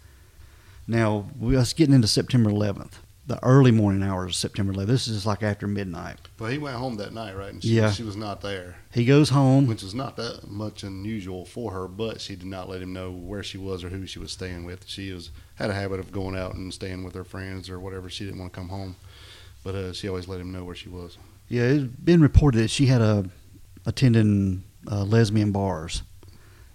Now, 0.90 1.26
we 1.38 1.56
us 1.56 1.72
getting 1.72 1.94
into 1.94 2.08
September 2.08 2.50
11th, 2.50 2.94
the 3.24 3.38
early 3.44 3.70
morning 3.70 4.02
hours 4.02 4.30
of 4.32 4.34
September 4.34 4.72
11th. 4.72 4.86
This 4.88 5.06
is 5.06 5.14
just 5.18 5.26
like 5.26 5.40
after 5.44 5.68
midnight. 5.68 6.16
Well, 6.40 6.50
he 6.50 6.58
went 6.58 6.74
home 6.76 6.96
that 6.96 7.12
night, 7.14 7.36
right? 7.36 7.52
And 7.52 7.62
she, 7.62 7.76
Yeah. 7.76 7.92
she 7.92 8.02
was 8.02 8.16
not 8.16 8.40
there, 8.40 8.74
He 8.90 9.04
goes 9.04 9.28
home. 9.28 9.68
which 9.68 9.84
is 9.84 9.94
not 9.94 10.16
that 10.16 10.50
much 10.50 10.82
unusual 10.82 11.44
for 11.44 11.70
her. 11.70 11.86
But 11.86 12.20
she 12.20 12.34
did 12.34 12.46
not 12.48 12.68
let 12.68 12.82
him 12.82 12.92
know 12.92 13.12
where 13.12 13.44
she 13.44 13.56
was 13.56 13.84
or 13.84 13.90
who 13.90 14.04
she 14.04 14.18
was 14.18 14.32
staying 14.32 14.64
with. 14.64 14.88
She 14.88 15.12
was 15.12 15.30
had 15.54 15.70
a 15.70 15.74
habit 15.74 16.00
of 16.00 16.10
going 16.10 16.36
out 16.36 16.54
and 16.56 16.74
staying 16.74 17.04
with 17.04 17.14
her 17.14 17.22
friends 17.22 17.70
or 17.70 17.78
whatever. 17.78 18.10
She 18.10 18.24
didn't 18.24 18.40
want 18.40 18.52
to 18.52 18.58
come 18.58 18.70
home, 18.70 18.96
but 19.62 19.76
uh, 19.76 19.92
she 19.92 20.08
always 20.08 20.26
let 20.26 20.40
him 20.40 20.50
know 20.50 20.64
where 20.64 20.74
she 20.74 20.88
was. 20.88 21.18
Yeah, 21.48 21.62
it's 21.68 21.84
been 21.84 22.20
reported 22.20 22.58
that 22.58 22.70
she 22.70 22.86
had 22.86 23.00
a 23.00 23.26
attending 23.86 24.64
uh, 24.90 25.04
lesbian 25.04 25.52
bars, 25.52 26.02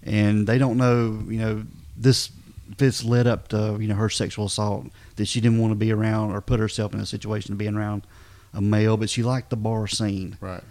and 0.02 0.46
they 0.46 0.56
don't 0.56 0.78
know, 0.78 1.22
you 1.28 1.38
know, 1.38 1.64
this 1.98 2.30
if 2.70 2.82
it's 2.82 3.04
led 3.04 3.26
up 3.26 3.48
to 3.48 3.76
you 3.80 3.88
know 3.88 3.94
her 3.94 4.08
sexual 4.10 4.46
assault 4.46 4.86
that 5.16 5.26
she 5.26 5.40
didn't 5.40 5.58
want 5.58 5.70
to 5.72 5.76
be 5.76 5.92
around 5.92 6.32
or 6.32 6.40
put 6.40 6.60
herself 6.60 6.92
in 6.94 7.00
a 7.00 7.06
situation 7.06 7.52
of 7.52 7.58
being 7.58 7.76
around 7.76 8.06
a 8.54 8.60
male, 8.60 8.96
but 8.96 9.10
she 9.10 9.22
liked 9.22 9.50
the 9.50 9.56
bar 9.56 9.86
scene, 9.86 10.36
Right. 10.40 10.62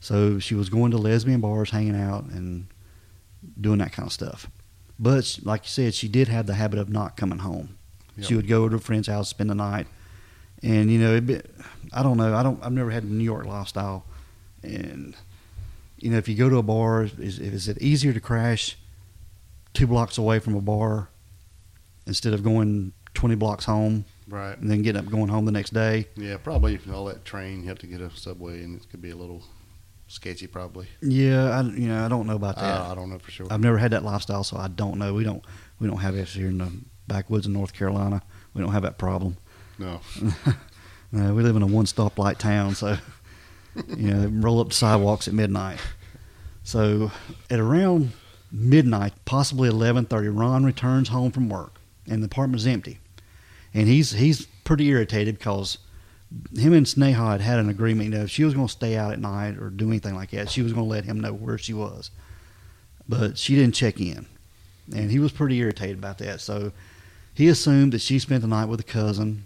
so 0.00 0.38
she 0.38 0.54
was 0.54 0.68
going 0.70 0.90
to 0.92 0.96
lesbian 0.98 1.40
bars, 1.40 1.70
hanging 1.70 1.94
out, 1.96 2.24
and 2.24 2.66
doing 3.60 3.78
that 3.78 3.92
kind 3.92 4.06
of 4.06 4.12
stuff. 4.12 4.48
But 4.98 5.38
like 5.42 5.64
you 5.64 5.68
said, 5.68 5.94
she 5.94 6.08
did 6.08 6.28
have 6.28 6.46
the 6.46 6.54
habit 6.54 6.78
of 6.78 6.88
not 6.88 7.16
coming 7.16 7.40
home. 7.40 7.76
Yep. 8.16 8.26
She 8.26 8.34
would 8.36 8.48
go 8.48 8.68
to 8.68 8.76
a 8.76 8.78
friend's 8.78 9.08
house, 9.08 9.28
spend 9.28 9.50
the 9.50 9.54
night, 9.54 9.86
and 10.62 10.90
you 10.90 10.98
know, 10.98 11.20
be, 11.20 11.40
I 11.92 12.02
don't 12.02 12.16
know. 12.16 12.34
I 12.34 12.42
don't. 12.42 12.62
I've 12.64 12.72
never 12.72 12.90
had 12.90 13.02
the 13.02 13.08
New 13.12 13.24
York 13.24 13.44
lifestyle, 13.44 14.04
and 14.62 15.14
you 15.98 16.10
know, 16.10 16.16
if 16.16 16.28
you 16.28 16.34
go 16.36 16.48
to 16.48 16.56
a 16.58 16.62
bar, 16.62 17.02
is 17.04 17.38
is 17.38 17.68
it 17.68 17.76
easier 17.82 18.12
to 18.12 18.20
crash 18.20 18.76
two 19.74 19.86
blocks 19.86 20.16
away 20.16 20.38
from 20.38 20.54
a 20.54 20.60
bar 20.60 21.08
instead 22.06 22.32
of 22.34 22.42
going 22.42 22.92
twenty 23.14 23.34
blocks 23.34 23.64
home 23.64 24.04
Right. 24.26 24.56
and 24.58 24.70
then 24.70 24.82
getting 24.82 25.00
up 25.04 25.10
going 25.10 25.28
home 25.28 25.44
the 25.44 25.52
next 25.52 25.74
day? 25.74 26.06
Yeah, 26.16 26.36
probably 26.38 26.78
all 26.92 27.04
that 27.06 27.24
train, 27.24 27.62
you 27.62 27.68
have 27.68 27.78
to 27.80 27.86
get 27.86 28.00
a 28.00 28.10
subway, 28.10 28.62
and 28.62 28.80
it 28.80 28.88
could 28.90 29.02
be 29.02 29.10
a 29.10 29.16
little 29.16 29.42
sketchy, 30.08 30.46
probably. 30.46 30.86
Yeah, 31.02 31.50
I 31.50 31.62
you 31.62 31.88
know 31.88 32.04
I 32.04 32.08
don't 32.08 32.26
know 32.26 32.36
about 32.36 32.56
that. 32.56 32.80
I, 32.80 32.92
I 32.92 32.94
don't 32.94 33.10
know 33.10 33.18
for 33.18 33.30
sure. 33.30 33.46
I've 33.50 33.60
never 33.60 33.78
had 33.78 33.90
that 33.92 34.02
lifestyle, 34.04 34.44
so 34.44 34.56
I 34.56 34.68
don't 34.68 34.98
know. 34.98 35.14
We 35.14 35.24
don't 35.24 35.44
we 35.78 35.86
don't 35.88 35.98
have 35.98 36.14
this 36.14 36.32
here 36.34 36.48
in 36.48 36.58
the 36.58 36.70
backwoods 37.06 37.46
of 37.46 37.52
North 37.52 37.72
Carolina. 37.72 38.22
We 38.54 38.62
don't 38.62 38.72
have 38.72 38.82
that 38.82 38.98
problem. 38.98 39.36
no. 39.78 40.00
No, 41.12 41.32
we 41.32 41.44
live 41.44 41.54
in 41.54 41.62
a 41.62 41.66
one 41.66 41.84
stoplight 41.84 42.38
town, 42.38 42.74
so 42.74 42.96
you 43.96 44.12
know, 44.12 44.26
roll 44.42 44.58
up 44.60 44.70
the 44.70 44.74
sidewalks 44.74 45.28
at 45.28 45.34
midnight. 45.34 45.78
So 46.64 47.12
at 47.48 47.60
around 47.60 48.10
midnight, 48.50 49.12
possibly 49.24 49.68
eleven 49.68 50.06
thirty, 50.06 50.28
Ron 50.28 50.64
returns 50.64 51.10
home 51.10 51.30
from 51.30 51.48
work, 51.48 51.74
and 52.08 52.22
the 52.22 52.26
apartment's 52.26 52.66
empty. 52.66 53.00
And 53.72 53.88
he's 53.88 54.12
he's 54.12 54.46
pretty 54.64 54.88
irritated 54.88 55.38
because 55.38 55.78
him 56.56 56.72
and 56.72 56.86
Sneha 56.86 57.32
had 57.32 57.40
had 57.40 57.58
an 57.58 57.68
agreement. 57.68 58.10
You 58.10 58.18
know, 58.18 58.24
if 58.24 58.30
she 58.30 58.44
was 58.44 58.54
going 58.54 58.66
to 58.66 58.72
stay 58.72 58.96
out 58.96 59.12
at 59.12 59.20
night 59.20 59.58
or 59.58 59.70
do 59.70 59.88
anything 59.88 60.14
like 60.14 60.30
that, 60.30 60.50
she 60.50 60.62
was 60.62 60.72
going 60.72 60.86
to 60.86 60.90
let 60.90 61.04
him 61.04 61.20
know 61.20 61.32
where 61.32 61.58
she 61.58 61.72
was. 61.72 62.10
But 63.08 63.36
she 63.36 63.54
didn't 63.54 63.74
check 63.74 64.00
in, 64.00 64.26
and 64.94 65.10
he 65.10 65.18
was 65.18 65.32
pretty 65.32 65.58
irritated 65.58 65.98
about 65.98 66.18
that. 66.18 66.40
So 66.40 66.72
he 67.34 67.48
assumed 67.48 67.92
that 67.92 68.00
she 68.00 68.18
spent 68.18 68.42
the 68.42 68.48
night 68.48 68.66
with 68.66 68.80
a 68.80 68.84
cousin 68.84 69.44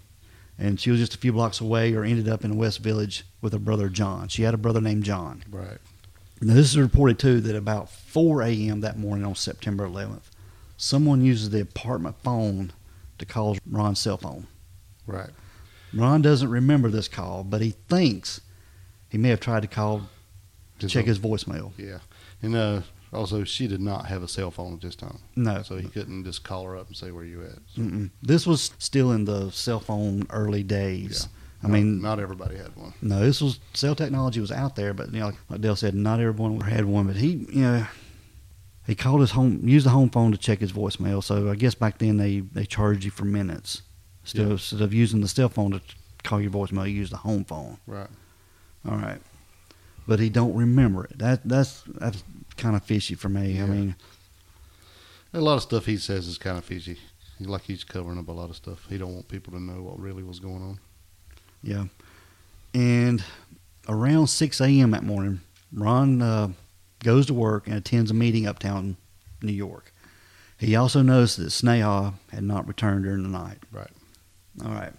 and 0.59 0.79
she 0.79 0.91
was 0.91 0.99
just 0.99 1.15
a 1.15 1.17
few 1.17 1.31
blocks 1.31 1.61
away 1.61 1.93
or 1.93 2.03
ended 2.03 2.27
up 2.27 2.43
in 2.43 2.57
West 2.57 2.79
Village 2.79 3.23
with 3.41 3.53
her 3.53 3.59
brother 3.59 3.87
John. 3.87 4.27
She 4.27 4.43
had 4.43 4.53
a 4.53 4.57
brother 4.57 4.81
named 4.81 5.03
John. 5.03 5.43
Right. 5.49 5.77
Now, 6.41 6.53
this 6.53 6.69
is 6.69 6.77
reported 6.77 7.17
too 7.17 7.39
that 7.41 7.55
about 7.55 7.89
4 7.89 8.43
a.m. 8.43 8.81
that 8.81 8.97
morning 8.97 9.25
on 9.25 9.35
September 9.35 9.87
11th, 9.87 10.29
someone 10.79 11.21
uses 11.21 11.49
the 11.49 11.59
apartment 11.61 12.15
phone 12.23 12.71
to 13.17 13.25
call 13.25 13.57
Ron's 13.69 13.99
cell 13.99 14.17
phone. 14.17 14.47
Right. 15.05 15.29
Ron 15.93 16.21
doesn't 16.21 16.49
remember 16.49 16.89
this 16.89 17.07
call, 17.09 17.43
but 17.43 17.61
he 17.61 17.71
thinks 17.89 18.39
he 19.09 19.17
may 19.17 19.29
have 19.29 19.39
tried 19.41 19.61
to 19.63 19.67
call 19.67 20.03
to 20.79 20.87
check 20.87 21.05
his 21.05 21.19
voicemail. 21.19 21.73
Yeah. 21.77 21.97
And 22.41 22.55
uh, 22.55 22.81
also, 23.11 23.43
she 23.43 23.67
did 23.67 23.81
not 23.81 24.05
have 24.05 24.23
a 24.23 24.27
cell 24.27 24.51
phone 24.51 24.75
at 24.75 24.81
this 24.81 24.95
time, 24.95 25.17
No, 25.35 25.61
so 25.63 25.75
he 25.75 25.89
couldn't 25.89 26.23
just 26.23 26.43
call 26.43 26.63
her 26.65 26.77
up 26.77 26.87
and 26.87 26.95
say 26.95 27.11
where 27.11 27.25
you 27.25 27.43
at. 27.43 27.57
So, 27.75 28.09
this 28.21 28.47
was 28.47 28.71
still 28.79 29.11
in 29.11 29.25
the 29.25 29.49
cell 29.51 29.79
phone 29.81 30.27
early 30.29 30.63
days. 30.63 31.27
I 31.61 31.67
not- 31.67 31.73
mean, 31.73 32.01
not 32.01 32.19
everybody 32.19 32.55
had 32.55 32.73
one. 32.77 32.93
No, 33.01 33.19
this 33.19 33.41
was 33.41 33.59
cell 33.73 33.95
technology 33.95 34.39
was 34.39 34.51
out 34.51 34.77
there, 34.77 34.93
but 34.93 35.11
you 35.13 35.19
know, 35.19 35.31
like 35.49 35.59
Dale 35.59 35.75
said, 35.75 35.93
not 35.95 36.21
everyone 36.21 36.61
had 36.61 36.85
one. 36.85 37.07
But 37.07 37.17
he, 37.17 37.31
you 37.51 37.61
know, 37.63 37.87
he 38.89 38.95
called 38.95 39.21
his 39.21 39.31
home, 39.31 39.61
used 39.63 39.85
the 39.85 39.91
home 39.91 40.09
phone 40.09 40.31
to 40.31 40.37
check 40.37 40.59
his 40.59 40.73
voicemail. 40.73 41.23
So 41.23 41.49
I 41.49 41.55
guess 41.55 41.75
back 41.75 41.97
then 41.99 42.17
they 42.17 42.39
they 42.41 42.65
charged 42.65 43.03
you 43.05 43.11
for 43.11 43.25
minutes 43.25 43.81
instead, 44.23 44.39
Yeah. 44.39 44.45
of, 44.47 44.51
instead 44.53 44.81
of 44.81 44.93
using 44.93 45.21
the 45.21 45.27
cell 45.27 45.49
phone 45.49 45.71
to 45.71 45.81
call 46.23 46.41
your 46.41 46.51
voicemail. 46.51 46.85
You 46.87 46.95
use 46.95 47.09
the 47.11 47.17
home 47.17 47.45
phone. 47.45 47.77
Right. 47.87 48.09
All 48.89 48.97
right, 48.97 49.21
but 50.07 50.19
he 50.19 50.29
don't 50.29 50.55
remember 50.55 51.03
it. 51.05 51.17
That 51.19 51.47
that's 51.47 51.83
that's 51.87 52.23
kind 52.57 52.75
of 52.75 52.83
fishy 52.83 53.15
for 53.15 53.29
me. 53.29 53.61
I 53.61 53.65
mean, 53.65 53.95
A 55.33 55.39
lot 55.41 55.55
of 55.55 55.61
stuff 55.63 55.85
he 55.85 55.97
says 55.97 56.27
is 56.27 56.37
kind 56.37 56.57
of 56.57 56.65
fishy. 56.65 56.97
Like 57.41 57.63
he's 57.63 57.83
covering 57.85 58.17
up 58.19 58.27
a 58.27 58.31
lot 58.33 58.49
of 58.49 58.55
stuff. 58.55 58.85
He 58.89 58.97
don't 58.97 59.13
want 59.13 59.27
people 59.29 59.53
to 59.53 59.59
know 59.61 59.81
what 59.81 59.99
really 59.99 60.23
was 60.23 60.39
going 60.39 60.61
on. 60.63 60.79
yeah. 61.63 61.85
And 62.73 63.23
around 63.87 64.27
six 64.27 64.59
a.m. 64.61 64.91
that 64.91 65.03
morning, 65.03 65.41
Ron 65.73 66.21
uh, 66.21 66.49
goes 67.03 67.25
to 67.27 67.33
work 67.33 67.67
and 67.67 67.75
attends 67.75 68.11
a 68.11 68.13
meeting 68.13 68.47
uptown 68.47 68.97
New 69.41 69.53
York. 69.53 69.93
He 70.57 70.75
also 70.75 71.01
noticed 71.01 71.37
that 71.37 71.47
Sneha 71.47 72.13
had 72.31 72.43
not 72.43 72.67
returned 72.67 73.05
during 73.05 73.23
the 73.23 73.29
night. 73.29 73.59
Right. 73.71 73.91
All 74.65 74.71
right. 74.71 74.91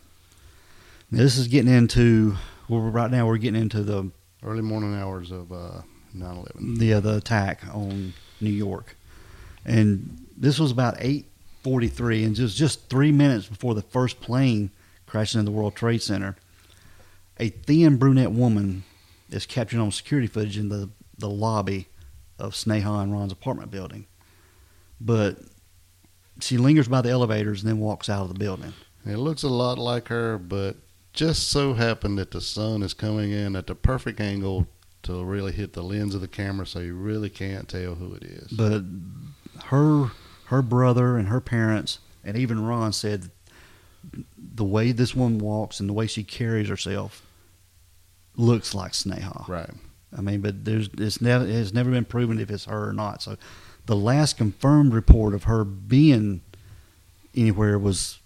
Now, 1.10 1.18
this 1.18 1.36
is 1.36 1.48
getting 1.48 1.72
into 1.72 2.36
well, 2.68 2.80
right 2.80 3.10
now 3.10 3.26
we're 3.26 3.36
getting 3.36 3.60
into 3.60 3.82
the 3.82 4.10
Early 4.42 4.62
morning 4.62 4.94
hours 4.94 5.30
of 5.32 5.52
uh, 5.52 5.82
9/11. 6.16 6.78
the 6.78 6.94
uh, 6.94 7.00
the 7.00 7.16
attack 7.16 7.62
on 7.74 8.14
New 8.40 8.50
York, 8.50 8.96
and 9.66 10.26
this 10.34 10.58
was 10.58 10.70
about 10.70 10.96
eight 10.98 11.26
forty 11.62 11.88
three, 11.88 12.24
and 12.24 12.34
just 12.34 12.56
just 12.56 12.88
three 12.88 13.12
minutes 13.12 13.46
before 13.46 13.74
the 13.74 13.82
first 13.82 14.20
plane 14.22 14.70
crashed 15.06 15.34
into 15.34 15.44
the 15.44 15.50
World 15.50 15.74
Trade 15.76 16.00
Center. 16.00 16.36
A 17.38 17.50
thin 17.50 17.98
brunette 17.98 18.32
woman 18.32 18.84
is 19.30 19.44
captured 19.44 19.80
on 19.80 19.90
security 19.90 20.26
footage 20.26 20.56
in 20.56 20.70
the 20.70 20.88
the 21.18 21.28
lobby 21.28 21.88
of 22.40 22.52
Sneha 22.52 23.02
and 23.02 23.12
Ron's 23.12 23.32
apartment 23.32 23.70
building, 23.70 24.06
but 25.00 25.38
she 26.40 26.56
lingers 26.56 26.88
by 26.88 27.00
the 27.02 27.10
elevators 27.10 27.62
and 27.62 27.70
then 27.70 27.78
walks 27.78 28.08
out 28.08 28.22
of 28.22 28.28
the 28.28 28.38
building. 28.38 28.72
It 29.06 29.16
looks 29.16 29.42
a 29.42 29.48
lot 29.48 29.78
like 29.78 30.08
her, 30.08 30.38
but 30.38 30.76
just 31.12 31.48
so 31.48 31.74
happened 31.74 32.18
that 32.18 32.30
the 32.30 32.40
sun 32.40 32.82
is 32.82 32.94
coming 32.94 33.30
in 33.32 33.56
at 33.56 33.66
the 33.66 33.74
perfect 33.74 34.20
angle 34.20 34.66
to 35.02 35.24
really 35.24 35.52
hit 35.52 35.72
the 35.72 35.82
lens 35.82 36.14
of 36.14 36.20
the 36.20 36.28
camera, 36.28 36.66
so 36.66 36.80
you 36.80 36.94
really 36.94 37.30
can't 37.30 37.68
tell 37.68 37.94
who 37.94 38.14
it 38.14 38.22
is. 38.22 38.48
But 38.50 38.82
her 39.66 40.10
her 40.46 40.62
brother 40.62 41.16
and 41.16 41.28
her 41.28 41.40
parents 41.40 42.00
and 42.24 42.36
even 42.36 42.64
Ron 42.64 42.92
said 42.92 43.30
the 44.36 44.64
way 44.64 44.92
this 44.92 45.14
woman 45.14 45.38
walks 45.38 45.80
and 45.80 45.88
the 45.88 45.92
way 45.92 46.06
she 46.06 46.24
carries 46.24 46.68
herself 46.68 47.24
looks 48.36 48.74
like 48.74 48.92
Sneha. 48.92 49.46
right. 49.48 49.70
I 50.16 50.20
mean, 50.20 50.40
but 50.40 50.64
there's 50.64 50.88
it's 50.98 51.20
never 51.20 51.44
it 51.44 51.50
has 51.52 51.72
never 51.72 51.90
been 51.90 52.04
proven 52.04 52.38
if 52.40 52.50
it's 52.50 52.64
her 52.64 52.88
or 52.88 52.92
not. 52.92 53.22
So 53.22 53.36
the 53.86 53.96
last 53.96 54.36
confirmed 54.36 54.92
report 54.92 55.34
of 55.34 55.44
her 55.44 55.64
being 55.64 56.40
anywhere 57.36 57.78
was 57.78 58.18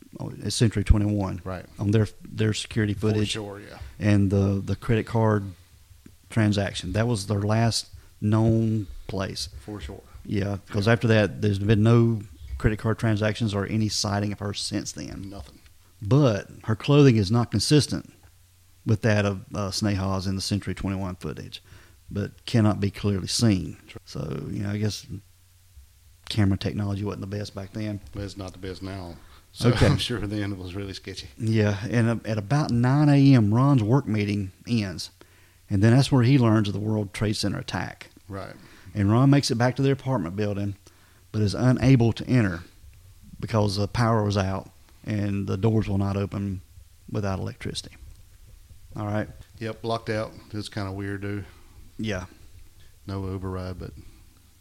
at 0.45 0.53
Century 0.53 0.85
21 0.85 1.41
Right. 1.45 1.65
on 1.79 1.91
their 1.91 2.07
their 2.25 2.53
security 2.55 2.95
For 2.95 3.01
footage 3.09 3.31
sure, 3.31 3.61
yeah. 3.61 3.79
and 3.99 4.31
the 4.31 4.63
the 4.65 4.77
credit 4.77 5.07
card 5.07 5.45
transaction. 6.31 6.93
That 6.93 7.07
was 7.07 7.27
their 7.27 7.43
last 7.43 7.89
known 8.21 8.87
place. 9.07 9.49
For 9.61 9.81
sure. 9.81 10.03
Yeah, 10.25 10.57
because 10.67 10.89
after 10.89 11.07
that, 11.09 11.43
there's 11.43 11.59
been 11.59 11.83
no 11.83 12.23
credit 12.57 12.79
card 12.79 12.99
transactions 12.99 13.55
or 13.55 13.67
any 13.67 13.89
sighting 13.91 14.33
of 14.33 14.39
her 14.39 14.55
since 14.55 14.93
then. 14.93 15.29
Nothing. 15.29 15.59
But 16.01 16.49
her 16.65 16.77
clothing 16.77 17.17
is 17.17 17.31
not 17.31 17.51
consistent 17.51 18.13
with 18.87 19.03
that 19.03 19.25
of 19.27 19.45
uh, 19.55 19.71
Sneha's 19.71 20.27
in 20.27 20.35
the 20.37 20.41
Century 20.43 20.75
21 20.75 21.17
footage, 21.17 21.63
but 22.15 22.47
cannot 22.47 22.81
be 22.81 22.91
clearly 22.91 23.27
seen. 23.27 23.77
So, 24.07 24.47
you 24.51 24.63
know, 24.63 24.71
I 24.71 24.79
guess 24.79 25.05
camera 26.31 26.57
technology 26.57 27.05
wasn't 27.05 27.23
the 27.23 27.37
best 27.37 27.55
back 27.55 27.73
then. 27.73 28.01
But 28.13 28.23
it's 28.23 28.37
not 28.37 28.53
the 28.53 28.59
best 28.59 28.83
now. 28.83 29.17
So 29.53 29.69
Okay. 29.69 29.87
I'm 29.87 29.99
sure 29.99 30.21
then 30.21 30.53
it 30.53 30.59
was 30.59 30.75
really 30.75 30.95
sketchy. 30.95 31.29
Yeah, 31.37 31.77
and 31.91 32.27
at 32.27 32.39
about 32.39 32.71
9 32.71 33.09
a.m., 33.09 33.53
Ron's 33.53 33.83
work 33.83 34.07
meeting 34.07 34.53
ends. 34.67 35.11
And 35.69 35.83
then 35.83 35.95
that's 35.95 36.11
where 36.11 36.23
he 36.23 36.39
learns 36.39 36.69
of 36.69 36.75
the 36.75 36.81
World 36.81 37.13
Trade 37.13 37.37
Center 37.37 37.59
attack. 37.59 38.11
Right. 38.29 38.55
And 38.95 39.11
Ron 39.11 39.31
makes 39.31 39.51
it 39.51 39.57
back 39.57 39.77
to 39.77 39.83
their 39.83 39.93
apartment 39.93 40.37
building, 40.37 40.77
but 41.33 41.43
is 41.43 41.55
unable 41.55 42.13
to 42.13 42.27
enter 42.27 42.63
because 43.41 43.77
the 43.77 43.89
power 43.89 44.23
was 44.25 44.37
out 44.37 44.71
and 45.05 45.47
the 45.47 45.57
doors 45.57 45.89
will 45.89 45.99
not 45.99 46.17
open 46.17 46.61
without 47.11 47.39
electricity. 47.39 47.97
All 48.97 49.07
right. 49.07 49.29
Yep, 49.59 49.85
locked 49.85 50.11
out. 50.11 50.33
It's 50.53 50.69
kind 50.69 50.89
of 50.89 50.95
weird, 50.95 51.23
dude. 51.23 51.45
Yeah, 51.99 52.27
No 53.07 53.25
Uber 53.31 53.51
ride, 53.51 53.79
but 53.79 53.91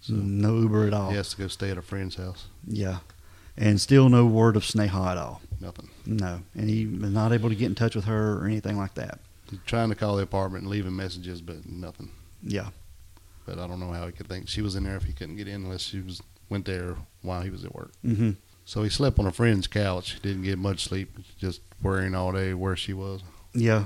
so 0.01 0.13
no 0.13 0.57
Uber 0.59 0.87
at 0.87 0.93
all. 0.93 1.09
he 1.09 1.15
has 1.15 1.29
to 1.29 1.37
go 1.37 1.47
stay 1.47 1.69
at 1.71 1.77
a 1.77 1.81
friend's 1.81 2.15
house. 2.15 2.45
Yeah, 2.67 2.99
and 3.57 3.79
still 3.81 4.09
no 4.09 4.25
word 4.25 4.55
of 4.55 4.63
Sneha 4.63 5.11
at 5.11 5.17
all. 5.17 5.41
Nothing. 5.59 5.89
No, 6.05 6.41
and 6.55 6.69
he 6.69 6.85
was 6.85 7.09
not 7.11 7.31
able 7.31 7.49
to 7.49 7.55
get 7.55 7.67
in 7.67 7.75
touch 7.75 7.95
with 7.95 8.05
her 8.05 8.37
or 8.39 8.45
anything 8.45 8.77
like 8.77 8.93
that. 8.95 9.19
He's 9.49 9.59
trying 9.65 9.89
to 9.89 9.95
call 9.95 10.15
the 10.17 10.23
apartment 10.23 10.63
and 10.63 10.71
leaving 10.71 10.95
messages, 10.95 11.41
but 11.41 11.65
nothing. 11.67 12.09
Yeah, 12.43 12.69
But 13.45 13.57
I 13.59 13.67
don't 13.67 13.79
know 13.79 13.91
how 13.93 14.05
he 14.05 14.11
could 14.11 14.27
think 14.27 14.49
she 14.49 14.61
was 14.61 14.75
in 14.75 14.83
there 14.83 14.95
if 14.97 15.03
he 15.05 15.13
couldn't 15.13 15.37
get 15.37 15.47
in 15.47 15.63
unless 15.63 15.81
she 15.81 16.01
was 16.01 16.21
went 16.49 16.65
there 16.65 16.95
while 17.21 17.41
he 17.41 17.49
was 17.49 17.63
at 17.63 17.73
work. 17.73 17.91
hmm 18.03 18.31
So 18.65 18.83
he 18.83 18.89
slept 18.89 19.17
on 19.19 19.25
a 19.25 19.31
friend's 19.31 19.67
couch. 19.67 20.19
Didn't 20.21 20.43
get 20.43 20.59
much 20.59 20.83
sleep. 20.83 21.17
Just 21.37 21.61
worrying 21.81 22.13
all 22.15 22.31
day 22.33 22.53
where 22.53 22.75
she 22.75 22.93
was. 22.93 23.21
yeah. 23.53 23.85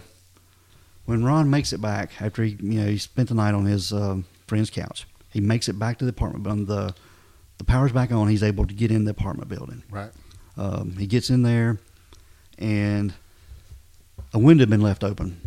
When 1.08 1.24
Ron 1.24 1.50
makes 1.50 1.72
it 1.72 1.82
back 1.82 2.22
after 2.22 2.44
he, 2.44 2.58
you 2.62 2.82
know, 2.82 2.88
he 2.88 2.98
spent 2.98 3.30
the 3.30 3.36
night 3.36 3.54
on 3.54 3.66
his 3.66 3.94
um, 3.94 4.26
friend's 4.46 4.70
couch, 4.70 5.08
he 5.32 5.40
makes 5.40 5.70
it 5.70 5.80
back 5.80 5.98
to 6.00 6.06
the 6.06 6.10
apartment. 6.10 6.44
But 6.44 6.68
the 6.68 6.94
the 7.60 7.64
power's 7.64 7.94
back 7.94 8.12
on. 8.12 8.28
He's 8.28 8.44
able 8.44 8.68
to 8.68 8.74
get 8.74 8.92
in 8.92 9.06
the 9.06 9.12
apartment 9.12 9.48
building. 9.50 9.84
Right. 9.90 10.12
Um, 10.58 10.96
he 10.98 11.08
gets 11.08 11.30
in 11.30 11.44
there, 11.44 11.80
and 12.60 13.14
a 14.34 14.38
window 14.40 14.64
had 14.64 14.70
been 14.70 14.82
left 14.82 15.02
open, 15.04 15.40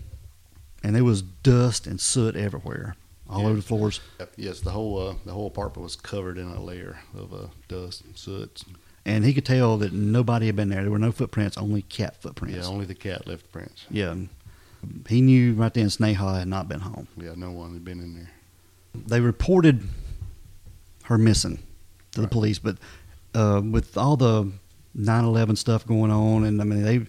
and 0.82 0.96
there 0.96 1.04
was 1.04 1.20
dust 1.20 1.86
and 1.86 2.00
soot 2.00 2.36
everywhere, 2.36 2.96
all 3.28 3.40
Yeah. 3.42 3.46
over 3.48 3.56
the 3.56 3.62
floors. 3.62 4.00
Yes, 4.36 4.60
the 4.60 4.70
whole 4.70 5.08
uh, 5.10 5.14
the 5.26 5.32
whole 5.32 5.46
apartment 5.46 5.82
was 5.84 5.94
covered 5.94 6.38
in 6.38 6.46
a 6.48 6.62
layer 6.62 6.98
of 7.14 7.34
uh, 7.34 7.46
dust 7.68 8.02
and 8.04 8.16
soot. 8.16 8.62
And 9.04 9.24
he 9.24 9.32
could 9.34 9.46
tell 9.46 9.76
that 9.78 9.92
nobody 9.92 10.46
had 10.46 10.56
been 10.56 10.68
there. 10.68 10.82
There 10.82 10.90
were 10.90 10.98
no 10.98 11.10
footprints, 11.12 11.56
only 11.56 11.82
cat 11.82 12.20
footprints. 12.20 12.56
Yeah, 12.56 12.64
only 12.72 12.84
the 12.86 12.94
cat 12.94 13.26
left 13.26 13.50
prints. 13.52 13.84
Yeah. 13.90 14.14
He 15.08 15.20
knew 15.20 15.54
right 15.54 15.72
then 15.72 15.86
Sneha 15.86 16.38
had 16.38 16.48
not 16.48 16.68
been 16.68 16.80
home. 16.80 17.08
Yeah, 17.16 17.34
no 17.36 17.50
one 17.50 17.74
had 17.74 17.84
been 17.84 18.00
in 18.00 18.14
there. 18.14 18.30
They 18.94 19.20
reported 19.20 19.82
her 21.04 21.18
missing 21.18 21.58
to 22.12 22.20
the 22.20 22.28
police, 22.28 22.58
but 22.58 22.76
uh, 23.34 23.60
with 23.64 23.96
all 23.96 24.16
the 24.16 24.50
9/11 24.96 25.58
stuff 25.58 25.86
going 25.86 26.10
on, 26.10 26.44
and 26.44 26.60
I 26.60 26.64
mean 26.64 26.82
they 26.82 27.06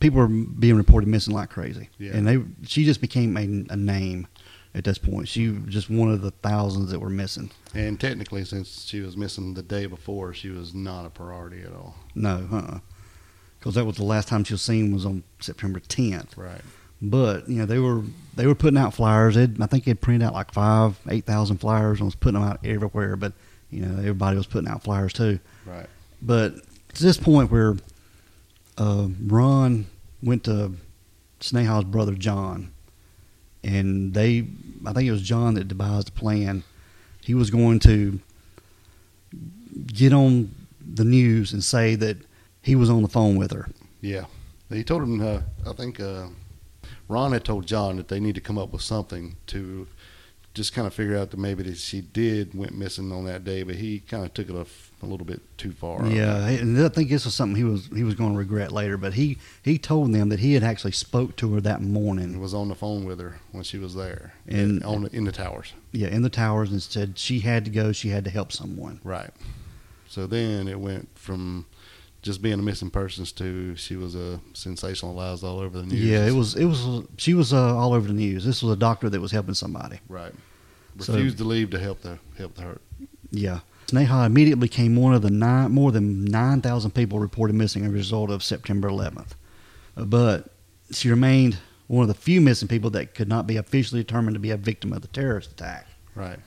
people 0.00 0.18
were 0.18 0.28
being 0.28 0.76
reported 0.76 1.08
missing 1.08 1.34
like 1.34 1.50
crazy. 1.50 1.88
Yeah. 1.98 2.12
And 2.14 2.26
they 2.26 2.38
she 2.66 2.84
just 2.84 3.00
became 3.00 3.36
a, 3.36 3.72
a 3.72 3.76
name 3.76 4.26
at 4.74 4.84
this 4.84 4.98
point. 4.98 5.28
She 5.28 5.48
was 5.48 5.72
just 5.72 5.90
one 5.90 6.10
of 6.10 6.20
the 6.20 6.30
thousands 6.30 6.90
that 6.90 7.00
were 7.00 7.10
missing. 7.10 7.50
And 7.74 8.00
technically, 8.00 8.44
since 8.44 8.84
she 8.86 9.00
was 9.00 9.16
missing 9.16 9.54
the 9.54 9.62
day 9.62 9.86
before, 9.86 10.34
she 10.34 10.50
was 10.50 10.74
not 10.74 11.06
a 11.06 11.10
priority 11.10 11.62
at 11.62 11.72
all. 11.72 11.96
No, 12.14 12.46
uh, 12.52 12.78
because 13.58 13.74
that 13.74 13.84
was 13.84 13.96
the 13.96 14.04
last 14.04 14.28
time 14.28 14.44
she 14.44 14.54
was 14.54 14.62
seen 14.62 14.92
was 14.92 15.04
on 15.04 15.24
September 15.40 15.80
10th. 15.80 16.36
Right. 16.36 16.60
But 17.00 17.48
you 17.48 17.56
know 17.56 17.66
they 17.66 17.78
were 17.78 18.02
they 18.34 18.46
were 18.46 18.54
putting 18.54 18.78
out 18.78 18.94
flyers. 18.94 19.36
They'd, 19.36 19.60
I 19.62 19.66
think 19.66 19.84
they'd 19.84 20.00
printed 20.00 20.26
out 20.26 20.34
like 20.34 20.52
five, 20.52 20.98
eight 21.08 21.24
thousand 21.24 21.58
flyers 21.58 22.00
and 22.00 22.06
was 22.06 22.14
putting 22.14 22.40
them 22.40 22.48
out 22.48 22.58
everywhere. 22.64 23.16
But 23.16 23.32
you 23.70 23.82
know 23.82 23.98
everybody 23.98 24.36
was 24.36 24.46
putting 24.46 24.68
out 24.68 24.82
flyers 24.82 25.12
too. 25.12 25.38
Right. 25.64 25.86
But 26.20 26.56
to 26.94 27.02
this 27.02 27.16
point 27.16 27.50
where 27.50 27.76
uh, 28.76 29.08
Ron 29.26 29.86
went 30.22 30.44
to 30.44 30.72
Sneha's 31.40 31.84
brother 31.84 32.14
John, 32.14 32.72
and 33.62 34.14
they, 34.14 34.46
I 34.86 34.92
think 34.92 35.08
it 35.08 35.12
was 35.12 35.22
John 35.22 35.54
that 35.54 35.68
devised 35.68 36.08
the 36.08 36.12
plan. 36.12 36.64
He 37.22 37.34
was 37.34 37.50
going 37.50 37.80
to 37.80 38.20
get 39.86 40.12
on 40.12 40.54
the 40.80 41.04
news 41.04 41.52
and 41.52 41.62
say 41.62 41.94
that 41.96 42.16
he 42.62 42.74
was 42.74 42.90
on 42.90 43.02
the 43.02 43.08
phone 43.08 43.36
with 43.36 43.52
her. 43.52 43.68
Yeah. 44.00 44.24
He 44.70 44.84
told 44.84 45.02
him, 45.02 45.20
uh, 45.20 45.40
I 45.68 45.72
think 45.72 46.00
uh, 46.00 46.26
Ron 47.08 47.32
had 47.32 47.44
told 47.44 47.66
John 47.66 47.96
that 47.96 48.08
they 48.08 48.20
need 48.20 48.34
to 48.34 48.40
come 48.40 48.58
up 48.58 48.72
with 48.72 48.82
something 48.82 49.36
to 49.48 49.86
just 50.54 50.72
kind 50.74 50.86
of 50.86 50.92
figure 50.94 51.16
out 51.16 51.30
that 51.30 51.36
maybe 51.36 51.62
that 51.62 51.76
she 51.76 52.00
did 52.00 52.52
went 52.52 52.76
missing 52.76 53.12
on 53.12 53.24
that 53.26 53.44
day, 53.44 53.62
but 53.62 53.76
he 53.76 54.00
kind 54.00 54.24
of 54.24 54.34
took 54.34 54.48
it 54.50 54.56
a, 54.56 54.60
f- 54.62 54.90
a 55.02 55.06
little 55.06 55.24
bit 55.26 55.40
too 55.56 55.70
far. 55.70 56.04
Yeah, 56.06 56.48
and 56.48 56.76
I 56.80 56.88
think 56.88 57.10
this 57.10 57.24
was 57.24 57.34
something 57.34 57.54
he 57.56 57.62
was 57.64 57.88
he 57.94 58.02
was 58.02 58.14
going 58.16 58.32
to 58.32 58.38
regret 58.38 58.72
later. 58.72 58.96
But 58.96 59.14
he 59.14 59.38
he 59.62 59.78
told 59.78 60.12
them 60.12 60.30
that 60.30 60.40
he 60.40 60.54
had 60.54 60.64
actually 60.64 60.92
spoke 60.92 61.36
to 61.36 61.54
her 61.54 61.60
that 61.60 61.80
morning. 61.80 62.40
was 62.40 62.54
on 62.54 62.68
the 62.68 62.74
phone 62.74 63.04
with 63.04 63.20
her 63.20 63.38
when 63.52 63.62
she 63.62 63.78
was 63.78 63.94
there 63.94 64.34
And- 64.48 64.82
on 64.82 65.02
the, 65.04 65.10
in 65.16 65.24
the 65.24 65.32
towers. 65.32 65.74
Yeah, 65.92 66.08
in 66.08 66.22
the 66.22 66.30
towers, 66.30 66.72
and 66.72 66.82
said 66.82 67.18
she 67.18 67.40
had 67.40 67.64
to 67.66 67.70
go. 67.70 67.92
She 67.92 68.08
had 68.08 68.24
to 68.24 68.30
help 68.30 68.50
someone. 68.50 69.00
Right. 69.04 69.30
So 70.08 70.26
then 70.26 70.66
it 70.66 70.80
went 70.80 71.08
from 71.16 71.66
just 72.22 72.42
being 72.42 72.58
a 72.58 72.62
missing 72.62 72.90
persons 72.90 73.30
too, 73.32 73.76
she 73.76 73.96
was 73.96 74.14
a 74.14 74.40
sensationalized 74.54 75.42
all 75.44 75.60
over 75.60 75.78
the 75.78 75.86
news. 75.86 76.02
Yeah, 76.04 76.26
it 76.26 76.32
was 76.34 76.56
it 76.56 76.64
was 76.64 77.04
she 77.16 77.34
was 77.34 77.52
uh, 77.52 77.76
all 77.76 77.92
over 77.92 78.08
the 78.08 78.14
news. 78.14 78.44
This 78.44 78.62
was 78.62 78.72
a 78.72 78.76
doctor 78.76 79.08
that 79.10 79.20
was 79.20 79.30
helping 79.32 79.54
somebody. 79.54 80.00
right. 80.08 80.32
So- 81.00 81.12
Refused 81.14 81.38
to 81.38 81.44
leave 81.44 81.70
to 81.70 81.78
help 81.78 82.00
the 82.02 82.18
help 82.36 82.54
the 82.56 82.62
hurt. 82.62 82.82
Yeah, 83.30 83.60
Sneha 83.86 84.26
immediately 84.26 84.66
became 84.66 84.96
one 84.96 85.14
of 85.14 85.22
the 85.22 85.30
nine 85.30 85.70
more 85.70 85.92
than 85.92 86.24
nine 86.24 86.60
thousand 86.60 86.90
people 86.92 87.20
reported 87.20 87.54
missing 87.54 87.84
as 87.84 87.90
a 87.90 87.92
result 87.92 88.30
of 88.30 88.42
September 88.42 88.88
11th. 88.88 89.32
Uh, 89.96 90.04
But 90.04 90.50
she 90.90 91.08
remained 91.08 91.58
one 91.86 92.02
of 92.02 92.08
the 92.08 92.14
few 92.14 92.40
missing 92.40 92.66
people 92.68 92.90
that 92.90 93.14
could 93.14 93.28
not 93.28 93.46
be 93.46 93.56
officially 93.56 94.00
determined 94.02 94.34
to 94.34 94.40
be 94.40 94.50
a 94.50 94.56
victim 94.56 94.92
of 94.92 95.02
the 95.02 95.08
terrorist 95.08 95.52
attack. 95.52 95.86
Right. 96.16 96.38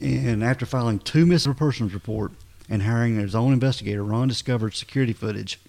And 0.00 0.42
after 0.44 0.66
filing 0.66 0.98
two 0.98 1.24
missing 1.24 1.54
persons 1.54 1.94
report 1.94 2.32
and 2.68 2.82
hiring 2.82 3.16
his 3.16 3.34
own 3.34 3.52
investigator, 3.52 4.02
Ron 4.02 4.28
discovered 4.28 4.74
security 4.74 5.12
footage. 5.12 5.60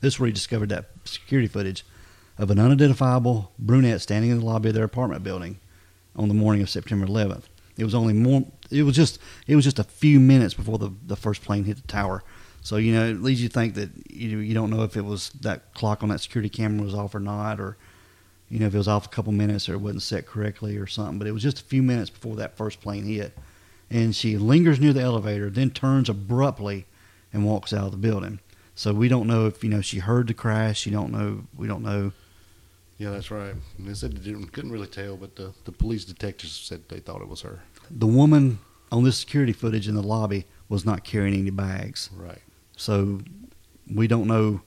This 0.00 0.14
is 0.14 0.20
where 0.20 0.26
he 0.26 0.32
discovered 0.32 0.68
that 0.70 0.86
security 1.04 1.48
footage 1.48 1.84
of 2.38 2.50
an 2.50 2.58
unidentifiable 2.58 3.52
brunette 3.58 4.00
standing 4.00 4.30
in 4.30 4.40
the 4.40 4.44
lobby 4.44 4.70
of 4.70 4.74
their 4.74 4.84
apartment 4.84 5.22
building 5.22 5.58
on 6.16 6.28
the 6.28 6.34
morning 6.34 6.62
of 6.62 6.70
September 6.70 7.06
11th. 7.06 7.44
It 7.76 7.84
was 7.84 7.94
only 7.94 8.12
more. 8.12 8.44
It 8.70 8.84
was 8.84 8.94
just. 8.94 9.18
It 9.46 9.56
was 9.56 9.64
just 9.64 9.78
a 9.78 9.84
few 9.84 10.20
minutes 10.20 10.54
before 10.54 10.78
the 10.78 10.92
the 11.06 11.16
first 11.16 11.42
plane 11.42 11.64
hit 11.64 11.76
the 11.76 11.88
tower. 11.88 12.22
So 12.60 12.76
you 12.76 12.94
know, 12.94 13.06
it 13.06 13.20
leads 13.20 13.42
you 13.42 13.48
to 13.48 13.54
think 13.54 13.74
that 13.74 13.90
you 14.10 14.38
you 14.38 14.54
don't 14.54 14.70
know 14.70 14.84
if 14.84 14.96
it 14.96 15.04
was 15.04 15.30
that 15.40 15.74
clock 15.74 16.02
on 16.02 16.08
that 16.10 16.20
security 16.20 16.48
camera 16.48 16.84
was 16.84 16.94
off 16.94 17.14
or 17.14 17.20
not, 17.20 17.60
or 17.60 17.76
you 18.48 18.60
know 18.60 18.66
if 18.66 18.74
it 18.74 18.78
was 18.78 18.88
off 18.88 19.06
a 19.06 19.08
couple 19.08 19.32
minutes 19.32 19.68
or 19.68 19.74
it 19.74 19.80
wasn't 19.80 20.02
set 20.02 20.26
correctly 20.26 20.76
or 20.76 20.86
something. 20.86 21.18
But 21.18 21.26
it 21.26 21.32
was 21.32 21.42
just 21.42 21.60
a 21.60 21.64
few 21.64 21.82
minutes 21.82 22.10
before 22.10 22.36
that 22.36 22.56
first 22.56 22.80
plane 22.80 23.04
hit, 23.04 23.36
and 23.90 24.14
she 24.14 24.36
lingers 24.36 24.80
near 24.80 24.92
the 24.92 25.00
elevator, 25.00 25.50
then 25.50 25.70
turns 25.70 26.08
abruptly 26.08 26.86
and 27.32 27.44
walks 27.44 27.72
out 27.72 27.86
of 27.86 27.90
the 27.92 27.96
building. 27.96 28.40
So 28.74 28.92
we 28.92 29.08
don't 29.08 29.26
know 29.26 29.46
if 29.46 29.62
you 29.62 29.70
know 29.70 29.80
she 29.80 29.98
heard 29.98 30.26
the 30.26 30.34
crash. 30.34 30.86
You 30.86 30.92
don't 30.92 31.12
know. 31.12 31.44
We 31.56 31.66
don't 31.66 31.82
know. 31.82 32.12
Yeah, 32.98 33.10
that's 33.10 33.30
right. 33.30 33.54
And 33.78 33.86
they 33.86 33.94
said 33.94 34.16
they 34.16 34.30
didn't, 34.30 34.52
couldn't 34.52 34.72
really 34.72 34.86
tell, 34.86 35.16
but 35.16 35.36
the, 35.36 35.52
the 35.64 35.72
police 35.72 36.04
detectives 36.04 36.52
said 36.52 36.82
they 36.88 37.00
thought 37.00 37.20
it 37.20 37.28
was 37.28 37.42
her. 37.42 37.60
The 37.90 38.06
woman 38.06 38.58
on 38.90 39.04
this 39.04 39.18
security 39.18 39.52
footage 39.52 39.88
in 39.88 39.94
the 39.94 40.02
lobby 40.02 40.46
was 40.68 40.84
not 40.84 41.04
carrying 41.04 41.38
any 41.38 41.50
bags. 41.50 42.10
Right. 42.16 42.38
So 42.76 43.20
we 43.92 44.06
don't 44.06 44.26
know 44.26 44.62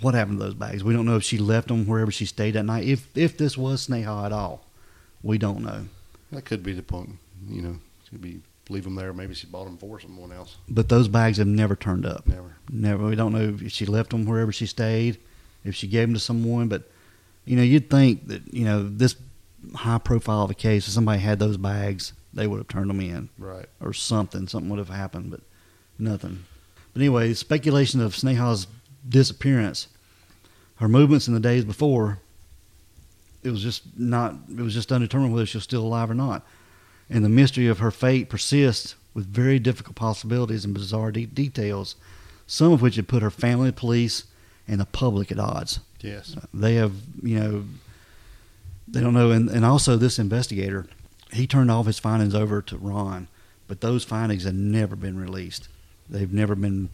what 0.00 0.14
happened 0.14 0.38
to 0.38 0.44
those 0.44 0.54
bags. 0.54 0.84
We 0.84 0.92
don't 0.92 1.06
know 1.06 1.16
if 1.16 1.24
she 1.24 1.38
left 1.38 1.68
them 1.68 1.86
wherever 1.86 2.10
she 2.10 2.26
stayed 2.26 2.52
that 2.52 2.64
night. 2.64 2.84
If 2.84 3.16
if 3.16 3.36
this 3.36 3.56
was 3.56 3.86
Sneha 3.86 4.26
at 4.26 4.32
all, 4.32 4.66
we 5.22 5.38
don't 5.38 5.62
know. 5.62 5.86
That 6.32 6.44
could 6.44 6.62
be 6.62 6.72
the 6.72 6.82
point. 6.82 7.18
You 7.48 7.62
know, 7.62 7.78
be 8.18 8.40
leave 8.70 8.84
them 8.84 8.94
there. 8.94 9.12
Maybe 9.12 9.34
she 9.34 9.46
bought 9.46 9.64
them 9.64 9.76
for 9.76 10.00
someone 10.00 10.32
else. 10.32 10.56
But 10.68 10.88
those 10.88 11.06
bags 11.08 11.36
have 11.38 11.46
never 11.46 11.76
turned 11.76 12.06
up. 12.06 12.26
Never. 12.26 12.56
Never. 12.70 13.06
We 13.06 13.14
don't 13.16 13.32
know 13.32 13.56
if 13.60 13.70
she 13.72 13.84
left 13.86 14.10
them 14.10 14.24
wherever 14.24 14.52
she 14.52 14.66
stayed, 14.66 15.18
if 15.64 15.74
she 15.74 15.86
gave 15.86 16.08
them 16.08 16.14
to 16.14 16.20
someone. 16.20 16.68
But 16.68 16.90
you 17.44 17.56
know, 17.56 17.62
you'd 17.62 17.90
think 17.90 18.28
that 18.28 18.52
you 18.54 18.64
know 18.64 18.82
this 18.88 19.16
high 19.74 19.98
profile 19.98 20.42
of 20.42 20.50
a 20.50 20.54
case, 20.54 20.86
if 20.86 20.92
somebody 20.94 21.20
had 21.20 21.38
those 21.38 21.56
bags, 21.56 22.12
they 22.32 22.46
would 22.46 22.58
have 22.58 22.68
turned 22.68 22.90
them 22.90 23.00
in 23.00 23.28
Right. 23.38 23.66
or 23.80 23.92
something. 23.92 24.48
Something 24.48 24.70
would 24.70 24.78
have 24.78 24.88
happened, 24.88 25.30
but 25.30 25.40
nothing. 25.98 26.44
But 26.92 27.00
anyway, 27.02 27.34
speculation 27.34 28.00
of 28.00 28.14
Sneha's 28.16 28.66
disappearance, 29.08 29.88
her 30.76 30.88
movements 30.88 31.28
in 31.28 31.34
the 31.34 31.40
days 31.40 31.64
before, 31.64 32.18
it 33.42 33.50
was 33.50 33.62
just 33.62 33.82
not. 33.98 34.34
It 34.48 34.62
was 34.62 34.72
just 34.74 34.90
undetermined 34.90 35.32
whether 35.34 35.44
she 35.46 35.58
was 35.58 35.64
still 35.64 35.82
alive 35.82 36.10
or 36.10 36.14
not, 36.14 36.46
and 37.08 37.24
the 37.24 37.28
mystery 37.28 37.66
of 37.66 37.78
her 37.78 37.90
fate 37.90 38.28
persists 38.28 38.94
with 39.12 39.26
very 39.26 39.58
difficult 39.58 39.96
possibilities 39.96 40.64
and 40.64 40.74
bizarre 40.74 41.12
de- 41.12 41.26
details, 41.26 41.96
some 42.46 42.72
of 42.72 42.82
which 42.82 42.96
have 42.96 43.06
put 43.06 43.22
her 43.22 43.30
family, 43.30 43.70
police, 43.70 44.24
and 44.66 44.80
the 44.80 44.86
public 44.86 45.30
at 45.30 45.38
odds. 45.38 45.80
Yes. 46.00 46.36
Uh, 46.36 46.46
they 46.52 46.74
have, 46.74 46.92
you 47.22 47.38
know, 47.38 47.64
they 48.88 49.00
don't 49.00 49.14
know. 49.14 49.30
And, 49.30 49.48
and 49.48 49.64
also, 49.64 49.96
this 49.96 50.18
investigator, 50.18 50.86
he 51.32 51.46
turned 51.46 51.70
all 51.70 51.80
of 51.80 51.86
his 51.86 51.98
findings 51.98 52.34
over 52.34 52.60
to 52.62 52.76
Ron, 52.76 53.28
but 53.68 53.80
those 53.80 54.04
findings 54.04 54.44
have 54.44 54.54
never 54.54 54.96
been 54.96 55.18
released. 55.18 55.68
They've 56.08 56.32
never 56.32 56.54
been. 56.54 56.90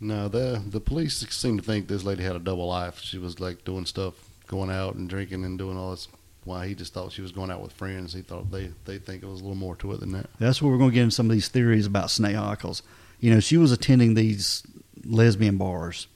No, 0.00 0.28
the 0.28 0.62
the 0.66 0.80
police 0.80 1.26
seem 1.30 1.56
to 1.58 1.62
think 1.62 1.88
this 1.88 2.04
lady 2.04 2.24
had 2.24 2.36
a 2.36 2.40
double 2.40 2.66
life. 2.66 3.00
She 3.00 3.18
was 3.18 3.40
like 3.40 3.64
doing 3.64 3.86
stuff, 3.86 4.14
going 4.46 4.70
out 4.70 4.94
and 4.94 5.08
drinking 5.08 5.44
and 5.44 5.56
doing 5.56 5.78
all 5.78 5.92
this. 5.92 6.08
Why 6.44 6.66
he 6.66 6.74
just 6.74 6.92
thought 6.92 7.12
she 7.12 7.22
was 7.22 7.30
going 7.30 7.50
out 7.50 7.62
with 7.62 7.72
friends. 7.72 8.12
He 8.12 8.22
thought 8.22 8.50
they 8.50 8.70
they 8.84 8.98
think 8.98 9.22
it 9.22 9.26
was 9.26 9.40
a 9.40 9.44
little 9.44 9.56
more 9.56 9.76
to 9.76 9.92
it 9.92 10.00
than 10.00 10.12
that. 10.12 10.28
That's 10.38 10.60
where 10.60 10.72
we're 10.72 10.78
going 10.78 10.90
to 10.90 10.94
get 10.94 11.02
into 11.02 11.14
some 11.14 11.26
of 11.26 11.32
these 11.32 11.48
theories 11.48 11.86
about 11.86 12.08
Sneha, 12.08 12.58
'cause, 12.58 12.82
you 13.20 13.32
know, 13.32 13.40
she 13.40 13.56
was 13.56 13.70
attending 13.70 14.14
these 14.14 14.64
lesbian 15.04 15.56
bars, 15.56 16.08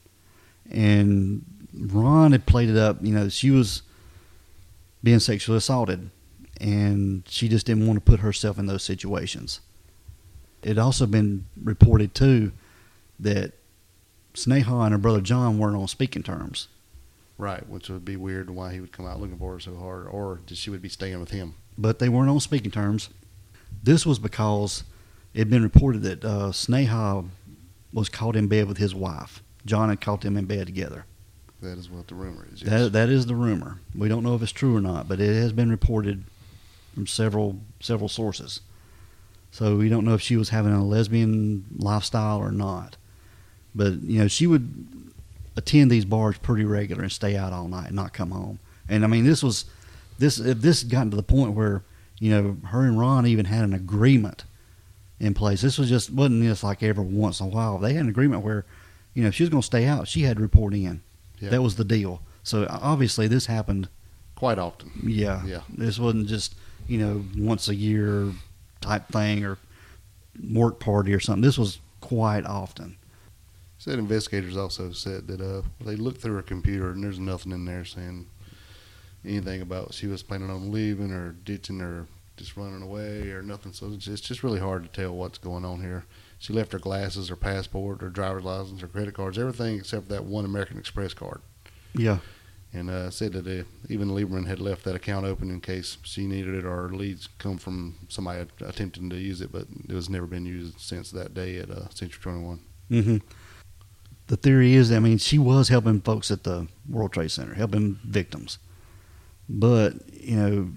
and 0.70 1.44
Ron 1.72 2.32
had 2.32 2.46
played 2.46 2.68
it 2.68 2.76
up. 2.76 3.04
You 3.04 3.12
know, 3.12 3.28
she 3.28 3.50
was 3.50 3.82
being 5.02 5.20
sexually 5.20 5.58
assaulted, 5.58 6.10
and 6.60 7.22
she 7.28 7.48
just 7.48 7.66
didn't 7.66 7.86
want 7.86 7.98
to 7.98 8.00
put 8.00 8.20
herself 8.20 8.58
in 8.58 8.66
those 8.66 8.82
situations. 8.82 9.60
It 10.62 10.70
had 10.70 10.78
also 10.78 11.06
been 11.06 11.46
reported 11.62 12.14
too 12.14 12.50
that 13.20 13.52
Sneha 14.34 14.84
and 14.84 14.92
her 14.92 14.98
brother 14.98 15.20
John 15.20 15.58
weren't 15.58 15.76
on 15.76 15.86
speaking 15.86 16.24
terms. 16.24 16.66
Right, 17.38 17.68
which 17.68 17.88
would 17.90 18.04
be 18.04 18.16
weird 18.16 18.48
why 18.48 18.72
he 18.72 18.80
would 18.80 18.92
come 18.92 19.06
out 19.06 19.20
looking 19.20 19.38
for 19.38 19.52
her 19.52 19.60
so 19.60 19.76
hard, 19.76 20.06
or 20.08 20.40
that 20.46 20.56
she 20.56 20.70
would 20.70 20.80
be 20.80 20.88
staying 20.88 21.20
with 21.20 21.30
him. 21.30 21.54
But 21.76 21.98
they 21.98 22.08
weren't 22.08 22.30
on 22.30 22.40
speaking 22.40 22.70
terms. 22.70 23.10
This 23.82 24.06
was 24.06 24.18
because 24.18 24.84
it 25.34 25.40
had 25.40 25.50
been 25.50 25.62
reported 25.62 26.02
that 26.02 26.24
uh, 26.24 26.50
Sneha 26.50 27.28
was 27.92 28.08
caught 28.08 28.36
in 28.36 28.48
bed 28.48 28.68
with 28.68 28.78
his 28.78 28.94
wife. 28.94 29.42
John 29.66 29.90
had 29.90 30.00
caught 30.00 30.22
them 30.22 30.36
in 30.36 30.46
bed 30.46 30.66
together. 30.66 31.04
That 31.60 31.78
is 31.78 31.90
what 31.90 32.06
the 32.08 32.14
rumor 32.14 32.46
is. 32.52 32.62
Yes. 32.62 32.70
That 32.70 32.92
that 32.92 33.08
is 33.08 33.26
the 33.26 33.34
rumor. 33.34 33.80
We 33.94 34.08
don't 34.08 34.22
know 34.22 34.34
if 34.34 34.42
it's 34.42 34.52
true 34.52 34.76
or 34.76 34.80
not, 34.80 35.08
but 35.08 35.20
it 35.20 35.34
has 35.34 35.52
been 35.52 35.70
reported 35.70 36.24
from 36.94 37.06
several 37.06 37.58
several 37.80 38.08
sources. 38.08 38.60
So 39.50 39.76
we 39.76 39.88
don't 39.88 40.04
know 40.04 40.14
if 40.14 40.20
she 40.20 40.36
was 40.36 40.50
having 40.50 40.72
a 40.72 40.84
lesbian 40.84 41.64
lifestyle 41.76 42.38
or 42.38 42.52
not. 42.52 42.96
But 43.74 44.02
you 44.02 44.20
know, 44.20 44.28
she 44.28 44.46
would 44.46 45.12
attend 45.56 45.90
these 45.90 46.04
bars 46.04 46.38
pretty 46.38 46.64
regular 46.64 47.02
and 47.02 47.12
stay 47.12 47.36
out 47.36 47.52
all 47.52 47.68
night 47.68 47.86
and 47.86 47.96
not 47.96 48.12
come 48.12 48.30
home. 48.30 48.58
And 48.88 49.04
I 49.04 49.06
mean, 49.06 49.24
this 49.24 49.42
was 49.42 49.64
this 50.18 50.36
this 50.36 50.82
gotten 50.84 51.10
to 51.10 51.16
the 51.16 51.22
point 51.22 51.52
where 51.52 51.82
you 52.18 52.30
know 52.30 52.56
her 52.68 52.82
and 52.82 52.98
Ron 52.98 53.26
even 53.26 53.46
had 53.46 53.64
an 53.64 53.72
agreement 53.72 54.44
in 55.18 55.34
place. 55.34 55.60
This 55.62 55.78
was 55.78 55.88
just 55.88 56.10
wasn't 56.10 56.42
just 56.42 56.62
like 56.62 56.82
every 56.82 57.04
once 57.04 57.40
in 57.40 57.46
a 57.46 57.50
while. 57.50 57.78
They 57.78 57.94
had 57.94 58.02
an 58.02 58.08
agreement 58.08 58.44
where 58.44 58.64
you 59.14 59.22
know 59.22 59.28
if 59.28 59.34
she 59.34 59.42
was 59.42 59.50
going 59.50 59.62
to 59.62 59.66
stay 59.66 59.86
out, 59.86 60.08
she 60.08 60.22
had 60.22 60.36
to 60.36 60.42
report 60.42 60.74
in. 60.74 61.02
Yeah. 61.38 61.50
That 61.50 61.62
was 61.62 61.76
the 61.76 61.84
deal. 61.84 62.22
So 62.42 62.66
obviously 62.70 63.28
this 63.28 63.46
happened. 63.46 63.88
Quite 64.36 64.58
often. 64.58 64.90
Yeah, 65.02 65.44
Yeah. 65.46 65.60
This 65.68 65.98
wasn't 65.98 66.28
just 66.28 66.54
you 66.86 66.98
know 66.98 67.24
once 67.36 67.68
a 67.68 67.74
year 67.74 68.32
type 68.80 69.08
thing 69.08 69.44
or 69.44 69.58
work 70.50 70.78
party 70.78 71.14
or 71.14 71.20
something. 71.20 71.42
This 71.42 71.58
was 71.58 71.78
quite 72.00 72.44
often. 72.44 72.96
Said 73.86 74.00
investigators 74.00 74.56
also 74.56 74.90
said 74.90 75.28
that 75.28 75.40
uh, 75.40 75.62
they 75.80 75.94
looked 75.94 76.20
through 76.20 76.34
her 76.34 76.42
computer 76.42 76.90
and 76.90 77.04
there's 77.04 77.20
nothing 77.20 77.52
in 77.52 77.64
there 77.66 77.84
saying 77.84 78.26
anything 79.24 79.62
about 79.62 79.94
she 79.94 80.08
was 80.08 80.24
planning 80.24 80.50
on 80.50 80.72
leaving 80.72 81.12
or 81.12 81.30
ditching 81.44 81.80
or 81.80 82.08
just 82.36 82.56
running 82.56 82.82
away 82.82 83.30
or 83.30 83.42
nothing. 83.42 83.72
So 83.72 83.86
it's 83.92 84.04
just, 84.04 84.08
it's 84.18 84.28
just 84.28 84.42
really 84.42 84.58
hard 84.58 84.82
to 84.82 84.88
tell 84.88 85.14
what's 85.14 85.38
going 85.38 85.64
on 85.64 85.82
here. 85.82 86.04
She 86.40 86.52
left 86.52 86.72
her 86.72 86.80
glasses, 86.80 87.28
her 87.28 87.36
passport, 87.36 88.00
her 88.00 88.08
driver's 88.08 88.42
license, 88.42 88.80
her 88.80 88.88
credit 88.88 89.14
cards, 89.14 89.38
everything 89.38 89.76
except 89.78 90.08
that 90.08 90.24
one 90.24 90.44
American 90.44 90.78
Express 90.78 91.14
card. 91.14 91.40
Yeah, 91.94 92.18
And 92.74 92.90
uh, 92.90 93.10
said 93.10 93.34
that 93.34 93.46
uh, 93.46 93.62
even 93.88 94.08
Lieberman 94.08 94.48
had 94.48 94.58
left 94.58 94.82
that 94.82 94.96
account 94.96 95.24
open 95.24 95.48
in 95.48 95.60
case 95.60 95.96
she 96.02 96.26
needed 96.26 96.56
it 96.56 96.64
or 96.66 96.90
leads 96.90 97.28
come 97.38 97.56
from 97.56 97.94
somebody 98.08 98.50
attempting 98.60 99.08
to 99.10 99.16
use 99.16 99.40
it, 99.40 99.52
but 99.52 99.68
it 99.88 99.94
was 99.94 100.10
never 100.10 100.26
been 100.26 100.44
used 100.44 100.80
since 100.80 101.12
that 101.12 101.34
day 101.34 101.58
at 101.58 101.70
uh, 101.70 101.88
Century 101.90 102.20
21. 102.20 102.60
hmm 102.88 103.16
The 104.28 104.36
theory 104.36 104.74
is, 104.74 104.90
I 104.90 104.98
mean, 104.98 105.18
she 105.18 105.38
was 105.38 105.68
helping 105.68 106.00
folks 106.00 106.30
at 106.30 106.42
the 106.42 106.66
World 106.88 107.12
Trade 107.12 107.30
Center, 107.30 107.54
helping 107.54 107.98
victims. 108.04 108.58
But 109.48 109.94
you 110.12 110.36
know, 110.36 110.70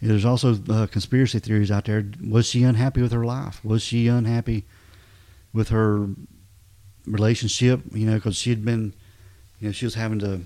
there's 0.00 0.24
also 0.24 0.56
uh, 0.68 0.86
conspiracy 0.86 1.40
theories 1.40 1.70
out 1.70 1.86
there. 1.86 2.04
Was 2.26 2.46
she 2.46 2.62
unhappy 2.62 3.02
with 3.02 3.12
her 3.12 3.24
life? 3.24 3.64
Was 3.64 3.82
she 3.82 4.06
unhappy 4.06 4.64
with 5.52 5.68
her 5.70 6.08
relationship? 7.06 7.80
You 7.92 8.06
know, 8.06 8.14
because 8.14 8.36
she 8.36 8.50
had 8.50 8.64
been, 8.64 8.94
you 9.58 9.68
know, 9.68 9.72
she 9.72 9.84
was 9.84 9.94
having 9.94 10.20
to. 10.20 10.42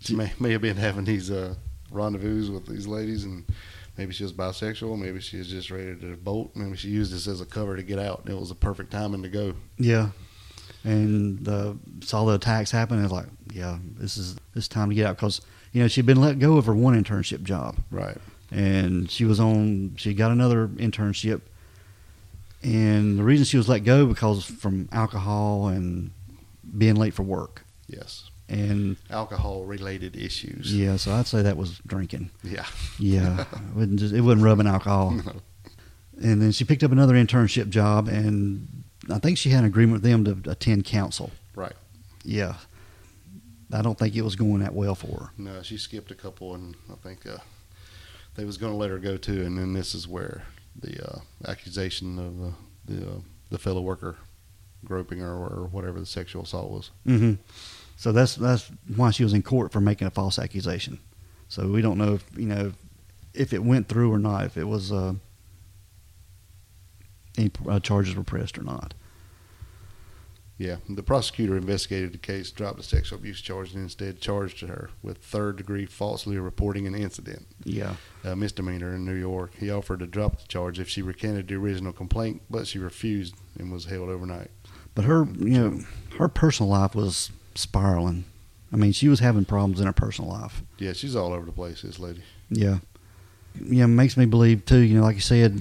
She 0.00 0.14
may, 0.14 0.32
may 0.38 0.52
have 0.52 0.60
been 0.60 0.76
having 0.76 1.04
these 1.04 1.30
uh, 1.30 1.54
rendezvous 1.90 2.52
with 2.52 2.66
these 2.66 2.86
ladies, 2.86 3.24
and 3.24 3.44
maybe 3.96 4.12
she 4.12 4.22
was 4.22 4.32
bisexual. 4.32 4.98
Maybe 4.98 5.20
she 5.20 5.38
was 5.38 5.48
just 5.48 5.70
ready 5.70 5.96
to 5.96 6.16
bolt. 6.16 6.54
Maybe 6.54 6.76
she 6.76 6.88
used 6.88 7.12
this 7.12 7.26
as 7.26 7.40
a 7.40 7.46
cover 7.46 7.74
to 7.74 7.82
get 7.82 7.98
out, 7.98 8.20
and 8.20 8.34
it 8.34 8.38
was 8.38 8.50
a 8.50 8.54
perfect 8.54 8.90
timing 8.90 9.22
to 9.22 9.28
go. 9.30 9.54
Yeah. 9.78 10.10
And 10.84 11.48
uh, 11.48 11.72
saw 12.02 12.24
the 12.26 12.34
attacks 12.34 12.70
happen. 12.70 12.96
And 12.98 13.04
was 13.04 13.12
like, 13.12 13.26
yeah, 13.52 13.78
this 13.96 14.16
is 14.18 14.36
this 14.54 14.68
time 14.68 14.90
to 14.90 14.94
get 14.94 15.06
out 15.06 15.16
because 15.16 15.40
you 15.72 15.80
know 15.82 15.88
she'd 15.88 16.04
been 16.06 16.20
let 16.20 16.38
go 16.38 16.56
of 16.58 16.66
her 16.66 16.74
one 16.74 16.94
internship 17.02 17.42
job. 17.42 17.76
Right. 17.90 18.18
and 18.50 19.10
she 19.10 19.24
was 19.24 19.40
on 19.40 19.94
she 19.96 20.12
got 20.14 20.30
another 20.30 20.68
internship 20.68 21.40
and 22.62 23.18
the 23.18 23.22
reason 23.22 23.44
she 23.44 23.56
was 23.56 23.68
let 23.68 23.80
go 23.80 24.06
because 24.06 24.44
from 24.44 24.88
alcohol 24.92 25.68
and 25.68 26.10
being 26.76 26.94
late 26.96 27.14
for 27.14 27.22
work 27.22 27.64
Yes. 27.88 28.30
and 28.48 28.96
Alcohol-related 29.10 30.16
issues. 30.16 30.74
yeah 30.74 30.96
so 30.96 31.12
i'd 31.12 31.26
say 31.26 31.42
that 31.42 31.56
was 31.56 31.78
drinking 31.86 32.30
Yeah. 32.42 32.66
yeah 32.98 33.40
it 33.52 33.74
wasn't 33.74 33.98
just 33.98 34.14
it 34.14 34.20
wasn't 34.20 34.42
rubbing 34.44 34.66
alcohol 34.66 35.10
No. 35.12 35.32
and 36.22 36.40
then 36.40 36.52
she 36.52 36.64
picked 36.64 36.82
up 36.84 36.92
another 36.92 37.14
internship 37.14 37.68
job 37.70 38.08
and 38.08 38.83
i 39.10 39.18
think 39.18 39.38
she 39.38 39.50
had 39.50 39.60
an 39.60 39.66
agreement 39.66 40.02
with 40.02 40.10
them 40.10 40.24
to 40.24 40.50
attend 40.50 40.84
council 40.84 41.30
Right. 41.54 41.74
yeah 42.24 42.54
i 43.72 43.82
don't 43.82 43.98
think 43.98 44.14
it 44.16 44.22
was 44.22 44.36
going 44.36 44.60
that 44.60 44.74
well 44.74 44.94
for 44.94 45.06
her 45.24 45.30
No, 45.38 45.62
she 45.62 45.76
skipped 45.78 46.10
a 46.10 46.14
couple, 46.14 46.54
and 46.54 46.74
I 46.90 46.94
think 47.02 47.26
uh, 47.26 47.38
they 48.36 48.44
was 48.44 48.56
going 48.56 48.72
to 48.72 48.76
let 48.76 48.90
her 48.90 48.98
go 48.98 49.16
too. 49.16 49.42
And 49.44 49.56
then 49.58 49.72
this 49.72 49.94
is 49.94 50.06
where 50.08 50.42
the 50.80 50.94
uh, 51.08 51.20
accusation 51.50 52.18
of 52.18 52.42
uh, 52.48 52.52
the 52.86 53.06
uh, 53.10 53.18
the 53.50 53.58
fellow 53.58 53.80
worker 53.80 54.16
groping 54.84 55.18
her 55.20 55.32
or 55.32 55.68
whatever 55.72 55.98
the 56.00 56.06
sexual 56.06 56.42
assault 56.42 56.70
was. 56.70 56.90
Mm-hmm. 57.06 57.34
So 57.96 58.12
that's 58.12 58.34
that's 58.36 58.70
why 58.96 59.10
she 59.12 59.24
was 59.24 59.32
in 59.32 59.42
court 59.42 59.72
for 59.72 59.80
making 59.80 60.06
a 60.06 60.10
false 60.10 60.38
accusation. 60.38 60.98
So 61.48 61.68
we 61.68 61.80
don't 61.82 61.98
know 61.98 62.14
if 62.14 62.24
you 62.36 62.46
know 62.46 62.72
if 63.32 63.52
it 63.52 63.62
went 63.64 63.88
through 63.88 64.12
or 64.12 64.18
not, 64.18 64.44
if 64.44 64.56
it 64.56 64.64
was 64.68 64.90
uh, 64.92 65.14
any 67.38 67.50
uh, 67.68 67.80
charges 67.80 68.14
were 68.14 68.24
pressed 68.24 68.58
or 68.58 68.62
not. 68.62 68.94
Yeah, 70.56 70.76
the 70.88 71.02
prosecutor 71.02 71.56
investigated 71.56 72.12
the 72.14 72.18
case, 72.18 72.52
dropped 72.52 72.76
the 72.76 72.84
sexual 72.84 73.18
abuse 73.18 73.40
charge, 73.40 73.74
and 73.74 73.82
instead 73.82 74.20
charged 74.20 74.60
her 74.60 74.90
with 75.02 75.18
third 75.18 75.56
degree 75.56 75.84
falsely 75.84 76.38
reporting 76.38 76.86
an 76.86 76.94
incident, 76.94 77.46
Yeah, 77.64 77.96
a 78.22 78.36
misdemeanor 78.36 78.94
in 78.94 79.04
New 79.04 79.16
York. 79.16 79.50
He 79.58 79.68
offered 79.68 79.98
to 79.98 80.06
drop 80.06 80.40
the 80.40 80.46
charge 80.46 80.78
if 80.78 80.88
she 80.88 81.02
recanted 81.02 81.48
the 81.48 81.56
original 81.56 81.92
complaint, 81.92 82.42
but 82.48 82.68
she 82.68 82.78
refused 82.78 83.34
and 83.58 83.72
was 83.72 83.86
held 83.86 84.08
overnight. 84.08 84.52
but 84.94 85.04
her 85.06 85.26
you 85.40 85.58
know 85.58 85.80
her 86.18 86.28
personal 86.28 86.70
life 86.70 86.94
was 86.94 87.32
spiraling. 87.56 88.24
I 88.72 88.76
mean, 88.76 88.92
she 88.92 89.08
was 89.08 89.18
having 89.18 89.44
problems 89.44 89.80
in 89.80 89.86
her 89.86 89.92
personal 89.92 90.30
life. 90.30 90.62
Yeah, 90.78 90.92
she's 90.92 91.16
all 91.16 91.32
over 91.32 91.46
the 91.46 91.52
place, 91.52 91.82
this 91.82 91.98
lady. 91.98 92.22
Yeah, 92.48 92.78
yeah, 93.62 93.86
makes 93.86 94.16
me 94.16 94.24
believe 94.26 94.64
too. 94.64 94.78
You 94.80 94.96
know, 94.98 95.02
like 95.02 95.14
you 95.16 95.20
said, 95.20 95.58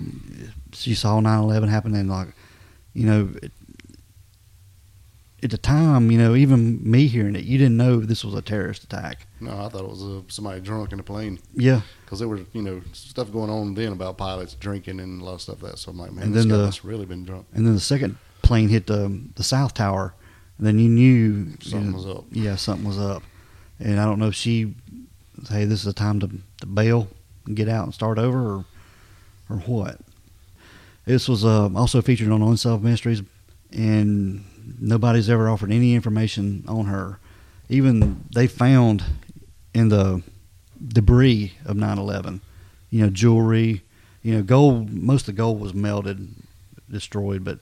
she 0.74 0.96
saw 0.96 1.20
9-11 1.20 1.70
happen, 1.70 1.94
and 1.96 2.10
like 2.10 2.30
you 2.94 3.06
know. 3.06 3.30
It, 3.42 3.52
at 5.42 5.50
the 5.52 5.58
time, 5.58 6.10
you 6.10 6.18
know, 6.18 6.36
even 6.36 6.80
me 6.90 7.06
hearing 7.08 7.36
it, 7.36 7.44
you 7.44 7.58
didn't 7.58 7.76
know 7.76 8.00
this 8.00 8.24
was 8.24 8.34
a 8.34 8.42
terrorist 8.42 8.86
attack. 8.86 9.28
No, 9.42 9.52
I 9.52 9.68
thought 9.68 9.84
it 9.84 9.90
was 9.90 10.02
uh, 10.02 10.22
somebody 10.30 10.62
drunk 10.62 10.94
in 10.94 11.02
a 11.02 11.04
plane. 11.04 11.38
Yeah, 11.54 11.82
because 12.06 12.20
there 12.20 12.30
was 12.30 12.42
you 12.54 12.62
know 12.62 12.82
stuff 12.94 13.30
going 13.30 13.50
on 13.50 13.74
then 13.74 13.92
about 13.92 14.18
pilots 14.18 14.54
drinking 14.54 15.02
and 15.02 15.22
a 15.22 15.26
lot 15.26 15.34
of 15.34 15.42
stuff 15.42 15.62
like 15.62 15.74
that. 15.74 15.80
So 15.80 15.92
I'm 15.92 15.98
like, 16.00 16.14
man, 16.14 16.26
And 16.28 16.34
this 16.34 16.46
then 16.46 16.58
guy 16.58 16.70
the- 16.70 16.80
really 16.88 17.06
been 17.06 17.26
drunk. 17.26 17.48
and 17.54 17.68
then 17.68 17.74
the 17.74 17.82
second 17.82 18.16
plane 18.42 18.70
hit 18.70 18.88
the 18.88 19.20
the 19.36 19.44
south 19.44 19.74
tower, 19.74 20.14
and 20.58 20.66
then 20.66 20.80
you 20.80 20.88
knew 20.88 21.48
Something 21.60 21.82
you 21.88 21.92
know, 21.92 21.98
was 21.98 22.06
up. 22.06 22.26
Yeah, 22.32 22.56
something 22.56 22.88
was 22.88 22.98
up, 22.98 23.24
and 23.80 24.00
I 24.00 24.06
don't 24.06 24.20
know 24.20 24.28
if 24.28 24.36
she, 24.36 24.74
hey, 25.50 25.66
this 25.66 25.82
is 25.82 25.88
a 25.88 25.94
time 25.94 26.22
to, 26.22 26.30
to 26.62 26.66
bail 26.66 27.10
get 27.54 27.68
out 27.68 27.86
and 27.86 27.94
start 27.94 28.18
over, 28.18 28.40
or 28.40 28.66
or 29.50 29.58
what. 29.58 30.00
This 31.06 31.28
was 31.28 31.44
uh, 31.44 31.70
also 31.76 32.02
featured 32.02 32.32
on 32.32 32.42
Unsolved 32.42 32.84
Mysteries, 32.84 33.22
and 33.72 34.46
nobody's 34.80 35.30
ever 35.30 35.50
offered 35.50 35.72
any 35.72 35.96
information 35.96 36.64
on 36.68 36.86
her. 36.86 37.20
Even 37.70 38.24
they 38.34 38.48
found 38.48 39.04
in 39.74 39.90
the 39.90 40.22
debris 40.86 41.54
of 41.66 41.76
9/11, 41.76 42.40
you 42.90 43.02
know, 43.02 43.10
jewelry, 43.10 43.82
you 44.22 44.36
know, 44.36 44.44
gold. 44.44 44.92
Most 44.92 45.22
of 45.22 45.36
the 45.36 45.42
gold 45.42 45.60
was 45.60 45.74
melted, 45.74 46.30
destroyed, 46.90 47.44
but 47.44 47.60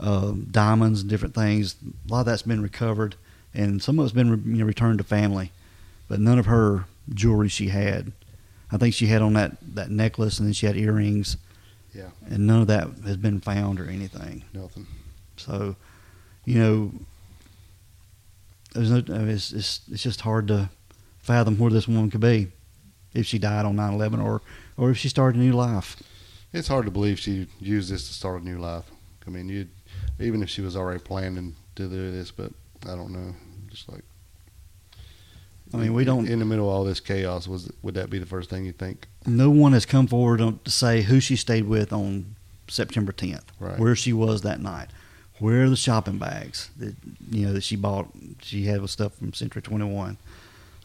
uh, 0.00 0.32
diamonds 0.50 1.02
and 1.02 1.10
different 1.10 1.34
things. 1.34 1.76
A 2.08 2.12
lot 2.12 2.20
of 2.20 2.26
that's 2.26 2.42
been 2.42 2.62
recovered, 2.62 3.14
and 3.54 3.82
some 3.82 3.98
of 3.98 4.06
it's 4.06 4.14
been 4.14 4.42
you 4.46 4.58
know, 4.58 4.64
returned 4.64 4.98
to 4.98 5.04
family, 5.04 5.52
but 6.08 6.18
none 6.18 6.38
of 6.38 6.46
her 6.46 6.86
jewelry 7.14 7.48
she 7.48 7.68
had. 7.68 8.12
I 8.72 8.78
think 8.78 8.94
she 8.94 9.06
had 9.06 9.22
on 9.22 9.34
that, 9.34 9.52
that 9.74 9.90
necklace, 9.90 10.38
and 10.38 10.48
then 10.48 10.54
she 10.54 10.66
had 10.66 10.76
earrings. 10.76 11.36
Yeah. 11.94 12.08
and 12.26 12.46
none 12.46 12.62
of 12.62 12.68
that 12.68 12.88
has 13.04 13.18
been 13.18 13.40
found 13.40 13.78
or 13.78 13.86
anything. 13.86 14.44
Nothing. 14.54 14.86
So, 15.36 15.76
you 16.46 16.58
know, 16.58 16.92
there's 18.72 18.90
no. 18.90 19.02
I 19.14 19.18
mean, 19.18 19.28
it's, 19.28 19.52
it's 19.52 19.80
it's 19.90 20.02
just 20.02 20.22
hard 20.22 20.48
to 20.48 20.70
fathom 21.20 21.58
where 21.58 21.70
this 21.70 21.86
woman 21.86 22.10
could 22.10 22.20
be 22.20 22.48
if 23.12 23.26
she 23.26 23.38
died 23.38 23.66
on 23.66 23.76
9/11 23.76 24.24
or 24.24 24.40
or 24.78 24.90
if 24.90 24.96
she 24.96 25.10
started 25.10 25.38
a 25.38 25.44
new 25.44 25.52
life. 25.52 26.02
It's 26.52 26.68
hard 26.68 26.86
to 26.86 26.90
believe 26.90 27.18
she 27.18 27.46
used 27.60 27.90
this 27.92 28.08
to 28.08 28.14
start 28.14 28.42
a 28.42 28.44
new 28.44 28.58
life. 28.58 28.84
I 29.26 29.30
mean, 29.30 29.48
you 29.50 29.68
even 30.18 30.42
if 30.42 30.48
she 30.48 30.62
was 30.62 30.76
already 30.76 31.00
planning 31.00 31.56
to 31.76 31.88
do 31.88 32.10
this, 32.10 32.30
but 32.30 32.52
I 32.84 32.94
don't 32.94 33.12
know. 33.12 33.34
Just 33.68 33.90
like 33.90 34.04
I 35.74 35.76
mean, 35.78 35.94
we 35.94 36.04
don't. 36.04 36.28
In 36.28 36.38
the 36.38 36.44
middle 36.44 36.68
of 36.68 36.74
all 36.74 36.84
this 36.84 37.00
chaos, 37.00 37.48
was 37.48 37.70
would 37.82 37.94
that 37.94 38.10
be 38.10 38.18
the 38.18 38.26
first 38.26 38.50
thing 38.50 38.64
you 38.64 38.72
think? 38.72 39.06
No 39.26 39.48
one 39.50 39.72
has 39.72 39.86
come 39.86 40.06
forward 40.06 40.38
to 40.64 40.70
say 40.70 41.02
who 41.02 41.18
she 41.20 41.36
stayed 41.36 41.64
with 41.64 41.92
on 41.92 42.34
September 42.68 43.12
10th, 43.12 43.44
Right. 43.58 43.78
where 43.78 43.96
she 43.96 44.12
was 44.12 44.42
that 44.42 44.60
night, 44.60 44.88
where 45.38 45.64
are 45.64 45.70
the 45.70 45.76
shopping 45.76 46.18
bags 46.18 46.70
that 46.78 46.94
you 47.30 47.46
know 47.46 47.52
that 47.52 47.62
she 47.62 47.76
bought. 47.76 48.08
She 48.42 48.64
had 48.66 48.80
with 48.82 48.90
stuff 48.90 49.14
from 49.14 49.32
Century 49.32 49.62
21. 49.62 50.18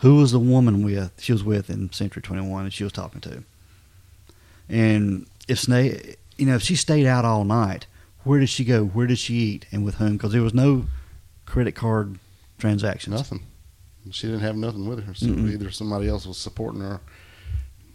Who 0.01 0.15
was 0.15 0.31
the 0.31 0.39
woman 0.39 0.83
with 0.83 1.11
she 1.19 1.31
was 1.33 1.43
with 1.43 1.69
in 1.69 1.91
Century 1.91 2.21
21 2.21 2.63
and 2.65 2.73
she 2.73 2.83
was 2.83 2.93
talking 2.93 3.19
to? 3.21 3.43
And 4.69 5.25
if 5.47 5.59
Snake, 5.59 6.17
you 6.37 6.45
know, 6.45 6.55
if 6.55 6.61
she 6.61 6.75
stayed 6.75 7.05
out 7.07 7.25
all 7.25 7.43
night, 7.43 7.85
where 8.23 8.39
did 8.39 8.49
she 8.49 8.63
go? 8.63 8.85
Where 8.85 9.07
did 9.07 9.17
she 9.19 9.33
eat 9.35 9.65
and 9.71 9.83
with 9.85 9.95
whom? 9.95 10.13
Because 10.17 10.33
there 10.33 10.41
was 10.41 10.53
no 10.53 10.85
credit 11.45 11.73
card 11.75 12.19
transactions. 12.57 13.15
Nothing. 13.15 13.43
She 14.11 14.27
didn't 14.27 14.41
have 14.41 14.55
nothing 14.55 14.87
with 14.87 15.03
her. 15.05 15.13
So 15.13 15.27
Mm-mm. 15.27 15.51
either 15.51 15.71
somebody 15.71 16.07
else 16.07 16.25
was 16.25 16.37
supporting 16.37 16.81
her. 16.81 16.99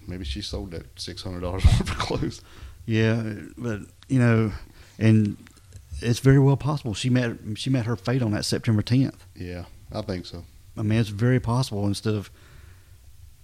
Maybe 0.06 0.24
she 0.24 0.42
sold 0.42 0.72
that 0.72 0.98
six 0.98 1.22
hundred 1.22 1.40
dollars 1.40 1.64
worth 1.66 1.80
of 1.80 1.98
clothes. 1.98 2.42
Yeah, 2.86 3.22
but 3.56 3.80
you 4.08 4.18
know, 4.18 4.52
and 4.98 5.36
it's 6.00 6.18
very 6.18 6.38
well 6.38 6.56
possible 6.56 6.94
she 6.94 7.08
met 7.10 7.36
she 7.54 7.70
met 7.70 7.86
her 7.86 7.96
fate 7.96 8.22
on 8.22 8.32
that 8.32 8.44
September 8.44 8.82
10th. 8.82 9.18
Yeah, 9.36 9.64
I 9.92 10.02
think 10.02 10.26
so. 10.26 10.44
I 10.76 10.82
mean, 10.82 10.98
it's 10.98 11.10
very 11.10 11.38
possible. 11.40 11.86
Instead 11.86 12.14
of 12.14 12.30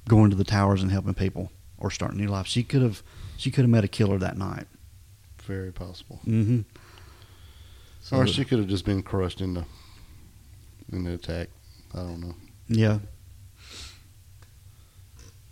going 0.09 0.31
to 0.31 0.37
the 0.37 0.45
towers 0.45 0.83
and 0.83 0.91
helping 0.91 1.15
people 1.15 1.53
or 1.79 1.91
starting 1.91 2.19
a 2.19 2.23
new 2.23 2.29
life, 2.29 2.47
she 2.47 2.63
could 2.63 2.83
have 2.83 3.03
she 3.37 3.51
could 3.51 3.63
have 3.63 3.71
met 3.71 3.85
a 3.85 3.89
killer 3.89 4.19
that 4.19 4.37
night. 4.37 4.67
Very 5.43 5.73
possible. 5.73 6.21
Mm-hmm. 6.27 6.63
or 8.15 8.27
she 8.27 8.45
could 8.45 8.59
have 8.59 8.69
just 8.69 8.85
been 8.85 9.03
crushed 9.03 9.41
in 9.41 9.55
the 9.55 9.65
in 10.93 11.05
the 11.05 11.15
attack. 11.15 11.49
I 11.95 11.99
don't 11.99 12.21
know. 12.21 12.35
Yeah. 12.69 12.99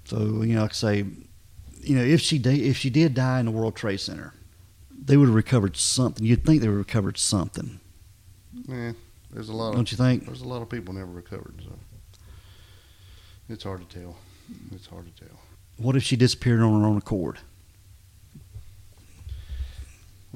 So 0.04 0.18
you 0.42 0.54
know, 0.54 0.62
like 0.62 0.70
I 0.70 0.74
say, 0.74 1.04
you 1.82 1.96
know, 1.96 2.02
if 2.02 2.20
she 2.20 2.38
did 2.38 2.58
if 2.60 2.76
she 2.76 2.90
did 2.90 3.14
die 3.14 3.40
in 3.40 3.46
the 3.46 3.52
World 3.52 3.74
Trade 3.76 3.98
Center, 4.00 4.34
they 4.90 5.16
would 5.16 5.26
have 5.26 5.34
recovered 5.34 5.76
something. 5.76 6.24
You'd 6.24 6.44
think 6.44 6.60
they 6.60 6.68
would 6.68 6.74
have 6.78 6.86
recovered 6.86 7.18
something, 7.18 7.80
Yeah, 8.68 8.92
there's 9.32 9.48
a 9.48 9.52
lot 9.52 9.70
of 9.70 9.74
don't 9.76 9.90
you 9.90 9.96
think? 9.96 10.26
there's 10.26 10.42
a 10.42 10.48
lot 10.48 10.62
of 10.62 10.68
people 10.68 10.94
never 10.94 11.10
recovered. 11.10 11.54
So 11.64 11.72
it's 13.48 13.64
hard 13.64 13.88
to 13.88 14.00
tell. 14.00 14.16
It's 14.72 14.86
hard 14.86 15.06
to 15.14 15.24
tell. 15.24 15.36
What 15.76 15.96
if 15.96 16.02
she 16.04 16.16
disappeared 16.16 16.60
on 16.60 16.80
her 16.80 16.86
own 16.86 16.96
accord? 16.98 17.38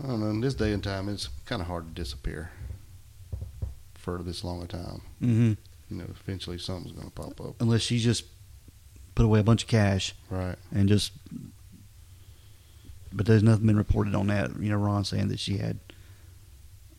I 0.02 0.06
don't 0.06 0.20
know. 0.20 0.30
In 0.30 0.40
this 0.40 0.54
day 0.54 0.72
and 0.72 0.82
time, 0.82 1.08
it's 1.08 1.28
kind 1.46 1.60
of 1.62 1.68
hard 1.68 1.86
to 1.88 1.92
disappear 2.02 2.50
for 3.94 4.18
this 4.22 4.42
long 4.44 4.62
a 4.62 4.66
time. 4.66 5.02
Mm-hmm. 5.22 5.52
You 5.90 5.96
know, 5.96 6.04
eventually 6.08 6.58
something's 6.58 6.92
going 6.92 7.08
to 7.08 7.12
pop 7.12 7.40
up. 7.40 7.56
unless 7.60 7.82
she 7.82 7.98
just 7.98 8.24
put 9.14 9.24
away 9.24 9.40
a 9.40 9.42
bunch 9.44 9.64
of 9.64 9.68
cash 9.68 10.14
Right. 10.30 10.56
and 10.72 10.88
just. 10.88 11.12
But 13.12 13.26
there's 13.26 13.42
nothing 13.42 13.66
been 13.66 13.76
reported 13.76 14.14
on 14.14 14.28
that. 14.28 14.50
You 14.60 14.70
know, 14.70 14.76
Ron 14.76 15.04
saying 15.04 15.28
that 15.28 15.40
she 15.40 15.56
had 15.58 15.80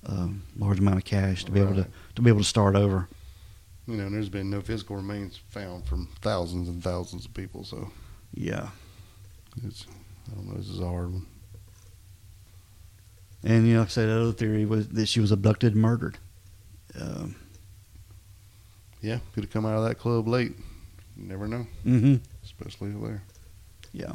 a 0.04 0.28
large 0.58 0.80
amount 0.80 0.98
of 0.98 1.06
cash 1.06 1.46
to 1.46 1.52
be 1.52 1.62
able 1.62 1.76
to 1.76 1.88
to 2.16 2.22
be 2.22 2.30
able 2.30 2.42
to 2.42 2.46
start 2.46 2.76
over. 2.76 3.08
You 3.88 3.96
know, 3.98 4.06
and 4.08 4.14
there's 4.16 4.28
been 4.30 4.50
no 4.50 4.60
physical 4.62 4.98
remains 4.98 5.38
found 5.50 5.86
from 5.86 6.10
thousands 6.22 6.68
and 6.68 6.84
thousands 6.84 7.26
of 7.26 7.34
people. 7.34 7.64
So 7.64 7.92
Yeah, 8.34 8.70
it's 9.66 9.86
I 10.30 10.36
don't 10.36 10.48
know. 10.50 10.56
This 10.58 10.68
is 10.70 10.80
a 10.82 10.86
hard 10.88 11.14
one. 11.14 11.26
and 13.44 13.66
you 13.68 13.74
know, 13.74 13.80
like 13.80 13.88
I 13.90 13.92
said, 13.92 14.10
the 14.10 14.20
other 14.22 14.32
theory 14.34 14.66
was 14.66 14.90
that 14.90 15.08
she 15.08 15.20
was 15.22 15.32
abducted 15.32 15.74
and 15.74 15.82
murdered. 15.82 16.18
Um, 17.00 17.36
Yeah, 19.02 19.20
could 19.34 19.44
have 19.44 19.52
come 19.52 19.66
out 19.66 19.78
of 19.78 19.84
that 19.86 19.96
club 19.96 20.28
late. 20.28 20.54
You 21.18 21.28
never 21.28 21.48
know, 21.48 21.66
mm-hmm. 21.86 22.16
especially 22.44 22.92
there. 22.92 23.24
Yeah. 23.94 24.14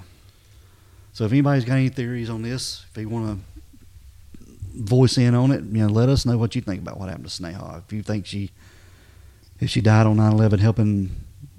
So 1.12 1.24
if 1.24 1.32
anybody's 1.32 1.64
got 1.64 1.74
any 1.74 1.88
theories 1.88 2.30
on 2.30 2.42
this, 2.42 2.84
if 2.90 2.96
you 3.00 3.08
want 3.08 3.40
to 3.40 4.42
voice 4.76 5.18
in 5.18 5.34
on 5.34 5.50
it, 5.50 5.64
you 5.64 5.86
know, 5.86 5.88
let 5.88 6.08
us 6.08 6.26
know 6.26 6.36
what 6.36 6.54
you 6.54 6.60
think 6.60 6.82
about 6.82 6.98
what 6.98 7.08
happened 7.08 7.28
to 7.28 7.42
Sneha. 7.42 7.82
If 7.84 7.92
you 7.92 8.02
think 8.02 8.26
she, 8.26 8.50
if 9.58 9.70
she 9.70 9.80
died 9.80 10.06
on 10.06 10.16
9/11 10.16 10.60
helping 10.60 11.10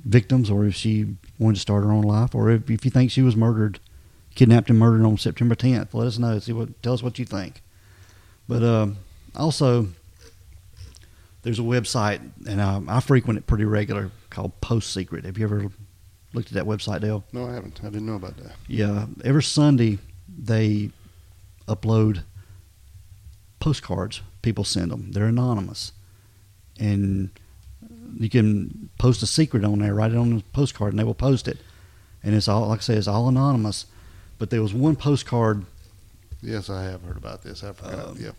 victims, 0.06 0.50
or 0.50 0.66
if 0.66 0.76
she 0.76 1.18
wanted 1.40 1.56
to 1.56 1.62
start 1.62 1.84
her 1.84 1.92
own 1.92 2.04
life, 2.04 2.34
or 2.34 2.50
if, 2.50 2.70
if 2.70 2.86
you 2.86 2.92
think 2.92 3.12
she 3.12 3.22
was 3.22 3.36
murdered, 3.36 3.80
kidnapped 4.36 4.70
and 4.70 4.80
murdered 4.80 5.06
on 5.06 5.18
September 5.18 5.56
10th, 5.56 5.94
let 5.94 6.08
us 6.08 6.18
know. 6.18 6.38
See 6.40 6.54
what, 6.54 6.82
tell 6.82 6.94
us 6.94 7.04
what 7.04 7.20
you 7.20 7.26
think. 7.26 7.62
But 8.48 8.64
um, 8.64 8.98
also, 9.36 9.88
there's 11.48 11.60
a 11.60 11.62
website, 11.62 12.20
and 12.46 12.60
um, 12.60 12.90
I 12.90 13.00
frequent 13.00 13.38
it 13.40 13.48
pretty 13.48 13.64
regular 13.64 14.12
called 14.30 14.60
Post 14.60 14.94
Secret. 14.94 15.24
Have 15.24 15.38
you 15.38 15.46
ever 15.46 15.72
looked 16.34 16.50
at 16.50 16.56
that 16.56 16.66
website, 16.66 17.00
Dale? 17.00 17.24
No, 17.32 17.48
I 17.48 17.54
haven't. 17.54 17.80
I 17.82 17.86
didn't 17.86 18.06
know 18.06 18.16
about 18.16 18.36
that. 18.36 18.52
Yeah, 18.68 19.06
every 19.24 19.44
Sunday 19.44 20.00
they 20.28 20.90
upload 21.66 22.24
postcards. 23.62 24.22
People 24.42 24.66
send 24.66 24.92
them. 24.92 25.14
They're 25.14 25.28
anonymous, 25.28 25.94
and 26.82 27.30
you 28.20 28.30
can 28.30 28.90
post 29.00 29.24
a 29.24 29.26
secret 29.26 29.64
on 29.64 29.80
there. 29.80 29.94
Write 29.94 30.12
it 30.12 30.18
on 30.18 30.36
the 30.36 30.44
postcard, 30.52 30.92
and 30.92 31.00
they 31.00 31.06
will 31.06 31.14
post 31.14 31.48
it. 31.48 31.60
And 32.24 32.36
it's 32.36 32.50
all, 32.50 32.68
like 32.68 32.80
I 32.80 32.82
say, 32.82 32.96
it's 32.96 33.08
all 33.08 33.30
anonymous. 33.30 33.86
But 34.38 34.50
there 34.50 34.62
was 34.62 34.74
one 34.74 34.98
postcard 34.98 35.66
Yes, 36.42 36.70
I 36.70 36.84
have 36.84 37.02
heard 37.04 37.16
about 37.16 37.42
this. 37.42 37.64
I 37.64 37.72
forgot. 37.72 38.10
Um, 38.10 38.18
yeah. 38.20 38.32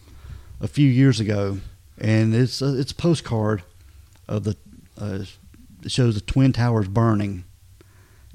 a 0.61 0.69
few 0.69 0.89
years 0.89 1.21
ago, 1.21 1.59
and 2.01 2.35
it's 2.35 2.63
a, 2.63 2.79
it's 2.79 2.93
a 2.93 2.97
postcard 2.97 3.63
of 4.29 4.45
the 4.45 4.57
uh, 5.01 5.25
it 5.83 5.91
shows 5.91 6.15
the 6.15 6.21
twin 6.21 6.53
towers 6.53 6.89
burning, 6.89 7.45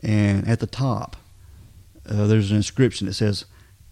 and 0.01 0.47
at 0.47 0.59
the 0.59 0.67
top 0.67 1.15
uh, 2.09 2.27
there's 2.27 2.51
an 2.51 2.57
inscription 2.57 3.07
that 3.07 3.13
says, 3.13 3.45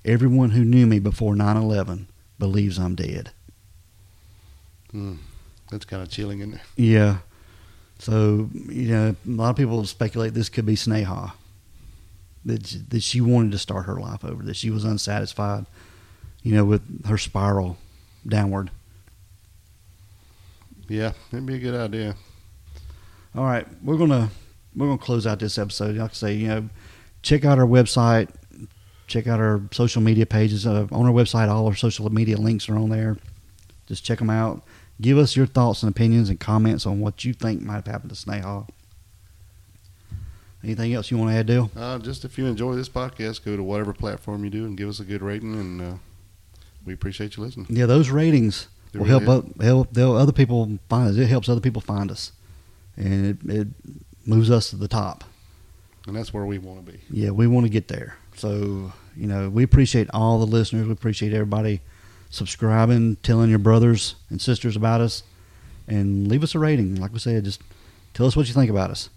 "Everyone 0.06 0.52
who 0.52 0.64
knew 0.64 0.86
me 0.86 1.00
before 1.00 1.36
9/11 1.36 2.08
believes 2.40 2.78
I'm 2.78 2.96
dead." 2.96 3.32
Mm. 4.94 5.18
That's 5.70 5.86
kind 5.86 6.04
of 6.04 6.10
chilling, 6.10 6.40
isn't 6.40 6.56
it? 6.56 6.62
Yeah, 6.76 7.20
so 7.98 8.50
you 8.54 8.90
know 8.90 9.16
a 9.26 9.30
lot 9.30 9.52
of 9.52 9.56
people 9.56 9.86
speculate 9.86 10.34
this 10.34 10.50
could 10.50 10.66
be 10.66 10.76
Sneha. 10.76 11.34
That 12.44 12.90
that 12.90 13.04
she 13.04 13.22
wanted 13.22 13.52
to 13.52 13.58
start 13.58 13.86
her 13.86 14.00
life 14.00 14.26
over. 14.26 14.44
That 14.44 14.56
she 14.56 14.70
was 14.70 14.84
unsatisfied, 14.84 15.66
you 16.42 16.56
know, 16.56 16.66
with 16.66 17.06
her 17.06 17.18
spiral 17.18 17.78
downward. 18.28 18.72
Yeah, 20.88 21.14
it'd 21.32 21.46
be 21.46 21.56
a 21.56 21.60
good 21.60 21.76
idea. 21.76 22.16
All 23.36 23.46
right, 23.46 23.66
we're 23.84 23.98
gonna 23.98 24.30
we're 24.76 24.88
gonna 24.88 24.98
close 24.98 25.26
out 25.26 25.40
this 25.40 25.58
episode. 25.58 25.96
Like 25.96 26.12
I 26.12 26.14
say, 26.14 26.34
you 26.34 26.48
know, 26.48 26.70
check 27.22 27.46
out 27.46 27.60
our 27.60 27.66
website, 27.66 28.30
check 29.08 29.28
out 29.28 29.40
our 29.40 29.62
social 29.72 30.02
media 30.02 30.26
pages. 30.26 30.66
Uh, 30.68 30.88
on 30.92 31.06
our 31.06 31.14
website, 31.14 31.48
all 31.50 31.66
our 31.68 31.76
social 31.76 32.10
media 32.12 32.38
links 32.38 32.68
are 32.68 32.78
on 32.78 32.90
there. 32.90 33.18
Just 33.88 34.04
check 34.04 34.20
them 34.20 34.30
out. 34.30 34.64
Give 35.00 35.18
us 35.18 35.36
your 35.36 35.46
thoughts 35.46 35.82
and 35.84 35.90
opinions 35.90 36.30
and 36.30 36.40
comments 36.40 36.86
on 36.86 37.00
what 37.00 37.26
you 37.26 37.34
think 37.34 37.62
might 37.62 37.76
have 37.76 37.88
happened 37.88 38.14
to 38.14 38.16
Sneha. 38.16 38.68
Anything 40.64 40.94
else 40.94 41.10
you 41.10 41.18
want 41.18 41.32
to 41.32 41.36
add, 41.36 41.48
Dale? 41.48 41.72
Uh, 41.76 41.98
just 41.98 42.24
if 42.24 42.38
you 42.38 42.46
enjoy 42.46 42.76
this 42.76 42.88
podcast, 42.88 43.44
go 43.44 43.58
to 43.58 43.64
whatever 43.64 43.94
platform 43.94 44.44
you 44.44 44.52
do 44.52 44.66
and 44.66 44.78
give 44.78 44.90
us 44.90 45.00
a 45.00 45.04
good 45.04 45.24
rating, 45.24 45.56
and 45.56 45.82
uh, 45.82 45.94
we 46.86 46.94
appreciate 46.94 47.36
you 47.36 47.44
listening. 47.44 47.66
Yeah, 47.70 47.88
those 47.88 48.12
ratings 48.12 48.68
They 48.92 49.00
will 49.00 49.06
really 49.08 49.26
help, 49.26 49.46
o- 49.60 49.64
help 49.64 49.94
they'll 49.94 50.16
other 50.16 50.32
people 50.34 50.78
find 50.90 51.10
us. 51.10 51.16
It 51.18 51.28
helps 51.28 51.48
other 51.50 51.62
people 51.62 51.82
find 51.82 52.12
us, 52.12 52.32
and 52.98 53.26
it, 53.26 53.50
it 53.50 53.68
moves 54.26 54.52
us 54.52 54.70
to 54.72 54.76
the 54.76 54.88
top. 54.88 55.24
And 56.08 56.16
that's 56.16 56.34
where 56.34 56.46
we 56.46 56.58
want 56.58 56.86
to 56.86 56.92
be. 56.92 57.00
Yeah, 57.10 57.30
we 57.30 57.48
want 57.48 57.66
to 57.66 57.70
get 57.70 57.88
there. 57.88 58.18
So, 58.36 58.92
you 59.16 59.28
know, 59.28 59.50
we 59.50 59.64
appreciate 59.64 60.10
all 60.14 60.40
the 60.40 60.46
listeners. 60.48 60.88
We 60.88 60.94
appreciate 60.94 61.32
everybody 61.34 61.82
subscribing, 62.32 63.18
telling 63.18 63.50
your 63.50 63.60
brothers 63.60 64.16
and 64.30 64.42
sisters 64.42 64.76
about 64.76 65.00
us, 65.02 65.24
and 65.88 66.28
leave 66.28 66.44
us 66.44 66.56
a 66.56 66.60
rating. 66.60 66.96
Like 66.96 67.14
we 67.14 67.20
said, 67.20 67.44
just 67.44 67.62
tell 68.14 68.26
us 68.26 68.36
what 68.36 68.48
you 68.48 68.54
think 68.54 68.72
about 68.72 68.90
us. 68.90 69.10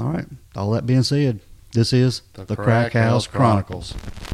All 0.00 0.08
right. 0.08 0.26
All 0.56 0.70
that 0.72 0.86
being 0.86 1.02
said, 1.02 1.40
this 1.72 1.92
is 1.92 2.22
The 2.34 2.44
the 2.44 2.56
Crack 2.56 2.92
Crack 2.92 2.92
House 2.94 3.26
House 3.26 3.26
Chronicles. 3.26 3.92
Chronicles. 3.92 4.33